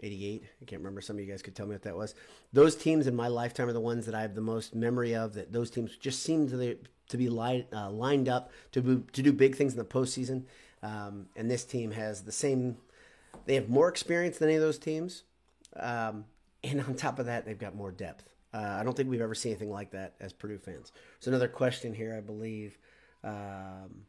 88. 0.00 0.42
I 0.60 0.64
can't 0.66 0.80
remember. 0.80 1.00
Some 1.00 1.16
of 1.16 1.24
you 1.24 1.30
guys 1.30 1.40
could 1.40 1.54
tell 1.54 1.66
me 1.66 1.72
what 1.72 1.82
that 1.84 1.96
was. 1.96 2.14
Those 2.52 2.76
teams 2.76 3.06
in 3.06 3.16
my 3.16 3.28
lifetime 3.28 3.68
are 3.68 3.72
the 3.72 3.80
ones 3.80 4.04
that 4.04 4.14
I 4.14 4.20
have 4.20 4.34
the 4.34 4.42
most 4.42 4.74
memory 4.74 5.14
of. 5.14 5.32
That 5.34 5.52
those 5.52 5.70
teams 5.70 5.96
just 5.96 6.22
seem 6.22 6.48
to 6.50 6.76
to 7.08 7.16
be 7.16 7.28
uh, 7.28 7.90
lined 7.90 8.28
up 8.28 8.50
to 8.72 8.82
be, 8.82 9.02
to 9.12 9.22
do 9.22 9.32
big 9.32 9.56
things 9.56 9.72
in 9.72 9.78
the 9.78 9.84
postseason. 9.84 10.44
Um, 10.82 11.26
and 11.36 11.50
this 11.50 11.64
team 11.64 11.92
has 11.92 12.22
the 12.22 12.32
same. 12.32 12.76
They 13.46 13.54
have 13.54 13.68
more 13.68 13.88
experience 13.88 14.38
than 14.38 14.48
any 14.48 14.56
of 14.56 14.62
those 14.62 14.78
teams, 14.78 15.22
um, 15.76 16.26
and 16.62 16.80
on 16.82 16.94
top 16.94 17.18
of 17.18 17.26
that, 17.26 17.46
they've 17.46 17.58
got 17.58 17.74
more 17.74 17.90
depth. 17.90 18.35
Uh, 18.56 18.78
I 18.80 18.84
don't 18.84 18.96
think 18.96 19.10
we've 19.10 19.20
ever 19.20 19.34
seen 19.34 19.52
anything 19.52 19.70
like 19.70 19.90
that 19.90 20.14
as 20.18 20.32
Purdue 20.32 20.58
fans. 20.58 20.92
So 21.20 21.30
another 21.30 21.48
question 21.48 21.92
here, 21.92 22.14
I 22.16 22.20
believe. 22.20 22.78
Um, 23.22 24.06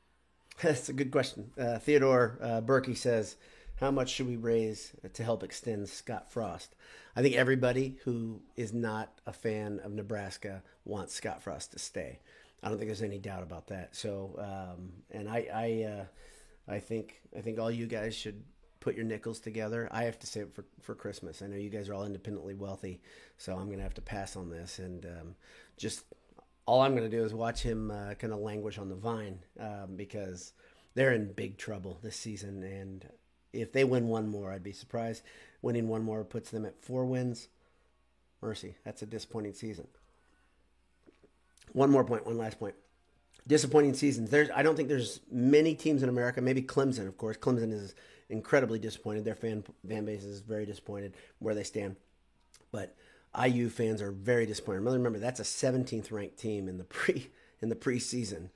that's 0.62 0.88
a 0.88 0.92
good 0.92 1.10
question. 1.10 1.50
Uh, 1.58 1.78
Theodore 1.78 2.38
uh, 2.40 2.60
Berkey 2.60 2.96
says, 2.96 3.36
"How 3.76 3.90
much 3.90 4.10
should 4.10 4.28
we 4.28 4.36
raise 4.36 4.92
to 5.12 5.24
help 5.24 5.42
extend 5.42 5.88
Scott 5.88 6.30
Frost?" 6.30 6.76
I 7.16 7.22
think 7.22 7.34
everybody 7.34 7.96
who 8.04 8.42
is 8.56 8.72
not 8.72 9.18
a 9.26 9.32
fan 9.32 9.80
of 9.82 9.92
Nebraska 9.92 10.62
wants 10.84 11.14
Scott 11.14 11.42
Frost 11.42 11.72
to 11.72 11.80
stay. 11.80 12.20
I 12.62 12.68
don't 12.68 12.78
think 12.78 12.88
there's 12.88 13.02
any 13.02 13.18
doubt 13.18 13.42
about 13.42 13.66
that. 13.68 13.96
So, 13.96 14.36
um, 14.38 14.92
and 15.10 15.28
I, 15.28 15.48
I, 15.52 15.82
uh, 15.90 16.04
I 16.68 16.78
think, 16.78 17.22
I 17.36 17.40
think 17.40 17.58
all 17.58 17.70
you 17.70 17.86
guys 17.86 18.14
should 18.14 18.42
put 18.80 18.96
your 18.96 19.04
nickels 19.04 19.40
together. 19.40 19.88
I 19.92 20.04
have 20.04 20.18
to 20.20 20.26
save 20.26 20.44
it 20.44 20.54
for, 20.54 20.64
for 20.80 20.94
Christmas. 20.94 21.42
I 21.42 21.46
know 21.46 21.56
you 21.56 21.70
guys 21.70 21.88
are 21.88 21.94
all 21.94 22.06
independently 22.06 22.54
wealthy, 22.54 23.00
so 23.36 23.54
I'm 23.56 23.66
going 23.66 23.78
to 23.78 23.84
have 23.84 23.94
to 23.94 24.02
pass 24.02 24.36
on 24.36 24.50
this. 24.50 24.78
And 24.78 25.04
um, 25.04 25.34
just 25.76 26.04
all 26.66 26.80
I'm 26.80 26.96
going 26.96 27.08
to 27.08 27.16
do 27.16 27.24
is 27.24 27.34
watch 27.34 27.62
him 27.62 27.90
uh, 27.90 28.14
kind 28.14 28.32
of 28.32 28.40
languish 28.40 28.78
on 28.78 28.88
the 28.88 28.94
vine 28.94 29.38
um, 29.58 29.96
because 29.96 30.52
they're 30.94 31.12
in 31.12 31.32
big 31.32 31.58
trouble 31.58 31.98
this 32.02 32.16
season. 32.16 32.62
And 32.62 33.06
if 33.52 33.72
they 33.72 33.84
win 33.84 34.08
one 34.08 34.28
more, 34.28 34.50
I'd 34.50 34.64
be 34.64 34.72
surprised. 34.72 35.22
Winning 35.62 35.88
one 35.88 36.02
more 36.02 36.24
puts 36.24 36.50
them 36.50 36.64
at 36.64 36.82
four 36.82 37.04
wins. 37.04 37.48
Mercy, 38.40 38.76
that's 38.84 39.02
a 39.02 39.06
disappointing 39.06 39.52
season. 39.52 39.86
One 41.72 41.90
more 41.90 42.04
point, 42.04 42.26
one 42.26 42.38
last 42.38 42.58
point 42.58 42.74
disappointing 43.46 43.94
seasons. 43.94 44.30
There's, 44.30 44.48
I 44.54 44.62
don't 44.62 44.76
think 44.76 44.88
there's 44.88 45.20
many 45.30 45.74
teams 45.74 46.02
in 46.02 46.08
America. 46.08 46.40
Maybe 46.40 46.62
Clemson, 46.62 47.06
of 47.06 47.16
course. 47.16 47.36
Clemson 47.36 47.72
is 47.72 47.94
incredibly 48.30 48.78
disappointed. 48.78 49.24
Their 49.24 49.34
fan 49.34 49.64
fan 49.86 50.04
base 50.04 50.24
is 50.24 50.40
very 50.40 50.66
disappointed 50.66 51.14
where 51.38 51.54
they 51.54 51.64
stand. 51.64 51.96
But 52.72 52.96
IU 53.38 53.68
fans 53.68 54.02
are 54.02 54.12
very 54.12 54.46
disappointed. 54.46 54.80
Remember, 54.80 55.18
that's 55.18 55.40
a 55.40 55.44
17th 55.44 56.10
ranked 56.10 56.38
team 56.38 56.68
in 56.68 56.78
the 56.78 56.84
pre 56.84 57.30
in 57.60 57.68
the 57.68 57.76
preseason 57.76 58.48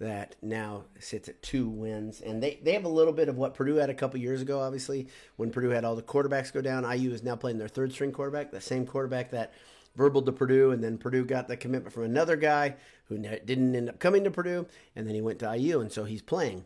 that 0.00 0.34
now 0.42 0.84
sits 0.98 1.28
at 1.28 1.40
two 1.42 1.68
wins, 1.68 2.20
and 2.20 2.42
they 2.42 2.58
they 2.62 2.72
have 2.72 2.84
a 2.84 2.88
little 2.88 3.12
bit 3.12 3.28
of 3.28 3.36
what 3.36 3.54
Purdue 3.54 3.76
had 3.76 3.90
a 3.90 3.94
couple 3.94 4.18
years 4.20 4.42
ago. 4.42 4.60
Obviously, 4.60 5.08
when 5.36 5.50
Purdue 5.50 5.70
had 5.70 5.84
all 5.84 5.96
the 5.96 6.02
quarterbacks 6.02 6.52
go 6.52 6.60
down, 6.60 6.84
IU 6.84 7.12
is 7.12 7.22
now 7.22 7.36
playing 7.36 7.58
their 7.58 7.68
third 7.68 7.92
string 7.92 8.12
quarterback, 8.12 8.50
the 8.50 8.60
same 8.60 8.86
quarterback 8.86 9.30
that 9.30 9.52
verbal 9.96 10.22
to 10.22 10.32
Purdue, 10.32 10.72
and 10.72 10.82
then 10.82 10.98
Purdue 10.98 11.24
got 11.24 11.46
the 11.46 11.56
commitment 11.56 11.94
from 11.94 12.02
another 12.02 12.36
guy 12.36 12.74
who 13.06 13.18
didn't 13.18 13.76
end 13.76 13.88
up 13.88 14.00
coming 14.00 14.24
to 14.24 14.30
Purdue, 14.30 14.66
and 14.96 15.06
then 15.06 15.14
he 15.14 15.20
went 15.20 15.38
to 15.38 15.56
IU, 15.56 15.80
and 15.80 15.92
so 15.92 16.04
he's 16.04 16.22
playing. 16.22 16.64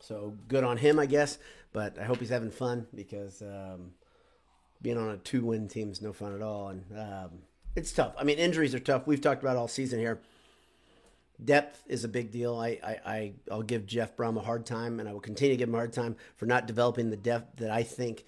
So 0.00 0.34
good 0.46 0.64
on 0.64 0.78
him, 0.78 0.98
I 0.98 1.06
guess. 1.06 1.38
But 1.72 1.98
I 1.98 2.04
hope 2.04 2.18
he's 2.18 2.30
having 2.30 2.50
fun 2.50 2.86
because 2.94 3.42
um, 3.42 3.92
being 4.80 4.96
on 4.96 5.10
a 5.10 5.16
two-win 5.18 5.68
team 5.68 5.90
is 5.90 6.00
no 6.00 6.12
fun 6.12 6.34
at 6.34 6.42
all, 6.42 6.68
and 6.68 6.84
um, 6.96 7.30
it's 7.76 7.92
tough. 7.92 8.14
I 8.18 8.24
mean, 8.24 8.38
injuries 8.38 8.74
are 8.74 8.80
tough. 8.80 9.06
We've 9.06 9.20
talked 9.20 9.42
about 9.42 9.56
all 9.56 9.68
season 9.68 9.98
here. 9.98 10.20
Depth 11.44 11.84
is 11.86 12.02
a 12.02 12.08
big 12.08 12.32
deal. 12.32 12.56
I, 12.56 12.78
I, 12.82 12.96
I 13.06 13.32
I'll 13.50 13.62
give 13.62 13.86
Jeff 13.86 14.16
Brohm 14.16 14.36
a 14.36 14.40
hard 14.40 14.66
time, 14.66 14.98
and 14.98 15.08
I 15.08 15.12
will 15.12 15.20
continue 15.20 15.54
to 15.54 15.58
give 15.58 15.68
him 15.68 15.74
a 15.74 15.78
hard 15.78 15.92
time 15.92 16.16
for 16.36 16.46
not 16.46 16.66
developing 16.66 17.10
the 17.10 17.16
depth 17.16 17.58
that 17.58 17.70
I 17.70 17.84
think 17.84 18.24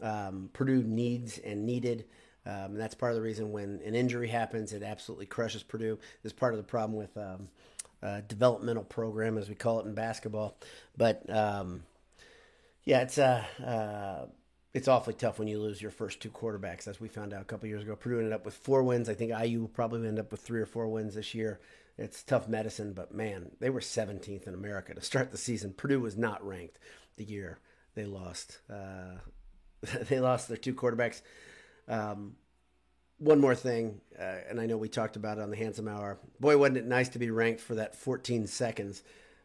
um, 0.00 0.50
Purdue 0.52 0.82
needs 0.82 1.38
and 1.38 1.66
needed. 1.66 2.04
Um, 2.44 2.72
and 2.72 2.80
that's 2.80 2.94
part 2.94 3.12
of 3.12 3.16
the 3.16 3.22
reason 3.22 3.52
when 3.52 3.80
an 3.84 3.94
injury 3.94 4.28
happens, 4.28 4.72
it 4.72 4.82
absolutely 4.82 5.26
crushes 5.26 5.62
Purdue. 5.62 5.98
Is 6.24 6.32
part 6.32 6.54
of 6.54 6.58
the 6.58 6.64
problem 6.64 6.96
with 6.96 7.16
um, 7.16 7.48
developmental 8.28 8.84
program, 8.84 9.38
as 9.38 9.48
we 9.48 9.54
call 9.54 9.80
it 9.80 9.86
in 9.86 9.94
basketball. 9.94 10.56
But 10.96 11.28
um, 11.30 11.82
yeah, 12.84 13.00
it's 13.02 13.18
uh, 13.18 13.44
uh, 13.64 14.26
it's 14.74 14.88
awfully 14.88 15.14
tough 15.14 15.38
when 15.38 15.48
you 15.48 15.60
lose 15.60 15.80
your 15.80 15.90
first 15.90 16.20
two 16.20 16.30
quarterbacks, 16.30 16.88
as 16.88 17.00
we 17.00 17.08
found 17.08 17.32
out 17.32 17.42
a 17.42 17.44
couple 17.44 17.68
years 17.68 17.82
ago. 17.82 17.94
Purdue 17.94 18.18
ended 18.18 18.32
up 18.32 18.44
with 18.44 18.54
four 18.54 18.82
wins. 18.82 19.08
I 19.08 19.14
think 19.14 19.32
IU 19.38 19.60
will 19.60 19.68
probably 19.68 20.08
end 20.08 20.18
up 20.18 20.30
with 20.30 20.40
three 20.40 20.60
or 20.60 20.66
four 20.66 20.88
wins 20.88 21.14
this 21.14 21.34
year. 21.34 21.60
It's 21.98 22.22
tough 22.22 22.48
medicine, 22.48 22.94
but 22.94 23.14
man, 23.14 23.50
they 23.60 23.68
were 23.68 23.80
17th 23.80 24.46
in 24.46 24.54
America 24.54 24.94
to 24.94 25.02
start 25.02 25.30
the 25.30 25.38
season. 25.38 25.74
Purdue 25.76 26.00
was 26.00 26.16
not 26.16 26.44
ranked 26.46 26.78
the 27.16 27.24
year 27.24 27.58
they 27.94 28.06
lost. 28.06 28.60
Uh, 28.70 29.18
they 30.08 30.20
lost 30.20 30.48
their 30.48 30.56
two 30.56 30.74
quarterbacks. 30.74 31.20
Um, 31.86 32.36
one 33.18 33.40
more 33.40 33.54
thing, 33.54 34.00
uh, 34.18 34.38
and 34.48 34.60
I 34.60 34.66
know 34.66 34.76
we 34.76 34.88
talked 34.88 35.16
about 35.16 35.38
it 35.38 35.42
on 35.42 35.50
the 35.50 35.56
Handsome 35.56 35.86
Hour. 35.86 36.18
Boy, 36.40 36.56
wasn't 36.56 36.78
it 36.78 36.86
nice 36.86 37.10
to 37.10 37.18
be 37.18 37.30
ranked 37.30 37.60
for 37.60 37.76
that 37.76 37.94
14 37.94 38.46
seconds. 38.46 39.02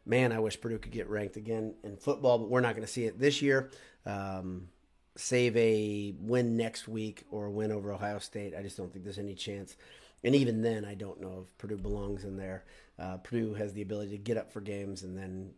Man, 0.08 0.32
I 0.32 0.39
wish 0.39 0.60
Purdue 0.60 0.80
could 0.80 0.91
get 0.91 1.10
ranked 1.10 1.38
again 1.38 1.76
in 1.84 1.98
football, 1.98 2.39
but 2.39 2.50
we're 2.50 2.62
not 2.62 2.76
going 2.76 2.86
to 2.86 2.91
see 2.91 3.06
it 3.06 3.20
this 3.20 3.41
year. 3.41 3.72
Um, 4.06 4.70
save 5.15 5.58
a 5.58 6.13
win 6.20 6.56
next 6.56 6.88
week 6.88 7.26
or 7.30 7.46
a 7.46 7.52
win 7.52 7.72
over 7.72 7.91
Ohio 7.91 8.20
State. 8.20 8.54
I 8.58 8.62
just 8.62 8.78
don't 8.78 8.91
think 8.91 9.04
there's 9.04 9.20
any 9.20 9.36
chance. 9.36 9.76
And 10.24 10.34
even 10.34 10.62
then, 10.62 10.86
I 10.86 10.96
don't 10.96 11.20
know 11.20 11.46
if 11.46 11.58
Purdue 11.58 11.78
belongs 11.78 12.24
in 12.24 12.38
there. 12.38 12.63
Uh, 12.98 13.17
Purdue 13.17 13.54
has 13.56 13.74
the 13.74 13.82
ability 13.82 14.12
to 14.12 14.17
get 14.17 14.38
up 14.38 14.52
for 14.52 14.62
games 14.62 15.04
and 15.04 15.17
then 15.17 15.52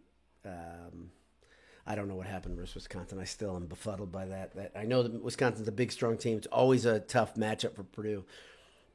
um, 0.46 1.12
I 1.86 1.96
don't 1.96 2.08
know 2.08 2.16
what 2.16 2.28
happened 2.28 2.56
versus 2.56 2.76
Wisconsin. 2.76 3.20
I 3.20 3.24
still 3.24 3.56
am 3.56 3.66
befuddled 3.66 4.12
by 4.12 4.26
that. 4.26 4.56
That 4.56 4.72
I 4.76 4.84
know 4.84 5.04
that 5.04 5.24
Wisconsin's 5.24 5.68
a 5.68 5.72
big, 5.72 5.92
strong 5.92 6.18
team. 6.18 6.38
It's 6.38 6.48
always 6.48 6.86
a 6.86 7.00
tough 7.00 7.36
matchup 7.36 7.76
for 7.76 7.84
Purdue, 7.84 8.26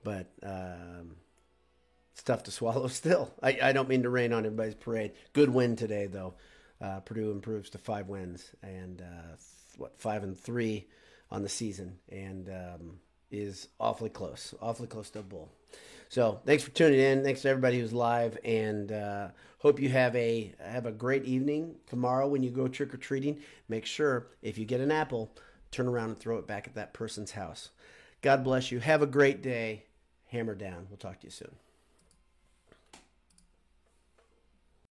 but 0.05 0.31
um, 0.43 1.17
it's 2.15 2.23
tough 2.23 2.45
to 2.45 2.51
swallow. 2.53 2.87
Still, 2.89 3.33
I, 3.43 3.59
I 3.61 3.73
don't 3.73 3.89
mean 3.89 4.05
to 4.05 4.11
rain 4.11 4.33
on 4.33 4.47
everybody's 4.47 4.77
parade. 4.77 5.13
Good 5.33 5.51
win 5.51 5.77
today, 5.77 6.07
though. 6.07 6.35
Uh, 6.81 7.01
Purdue 7.01 7.33
improves 7.33 7.71
to 7.71 7.79
five 7.79 8.09
wins 8.09 8.51
and 8.63 9.03
uh, 9.03 9.37
what 9.77 9.99
five 9.99 10.23
and 10.23 10.39
three 10.39 10.87
on 11.31 11.43
the 11.43 11.49
season, 11.49 11.99
and 12.11 12.49
um, 12.49 12.99
is 13.31 13.69
awfully 13.81 14.11
close, 14.11 14.55
awfully 14.63 14.87
close 14.87 15.11
to 15.11 15.21
a 15.21 15.23
bowl. 15.23 15.51
So 16.09 16.41
thanks 16.45 16.63
for 16.63 16.71
tuning 16.71 17.01
in. 17.01 17.25
Thanks 17.25 17.43
to 17.43 17.49
everybody 17.49 17.81
who's 17.81 17.93
live, 17.93 18.39
and 18.45 18.93
uh, 18.93 19.29
hope 19.59 19.81
you 19.81 19.89
have 19.89 20.15
a 20.15 20.55
have 20.61 20.87
a 20.87 20.93
great 20.93 21.25
evening 21.25 21.75
tomorrow 21.89 22.29
when 22.29 22.45
you 22.45 22.51
go 22.51 22.69
trick 22.69 22.95
or 22.95 22.99
treating. 22.99 23.41
Make 23.69 23.87
sure 23.87 24.29
if 24.43 24.57
you 24.59 24.65
get 24.65 24.81
an 24.81 24.93
apple, 24.93 25.33
turn 25.73 25.89
around 25.89 26.11
and 26.11 26.19
throw 26.19 26.39
it 26.39 26.47
back 26.47 26.69
at 26.69 26.75
that 26.77 26.95
person's 26.95 27.33
house. 27.33 27.71
God 28.23 28.45
bless 28.45 28.71
you. 28.71 28.79
Have 28.79 29.03
a 29.03 29.07
great 29.07 29.43
day. 29.43 29.87
Hammer 30.29 30.55
down. 30.55 30.87
We'll 30.89 30.99
talk 30.99 31.21
to 31.21 31.27
you 31.27 31.31
soon. 31.31 31.57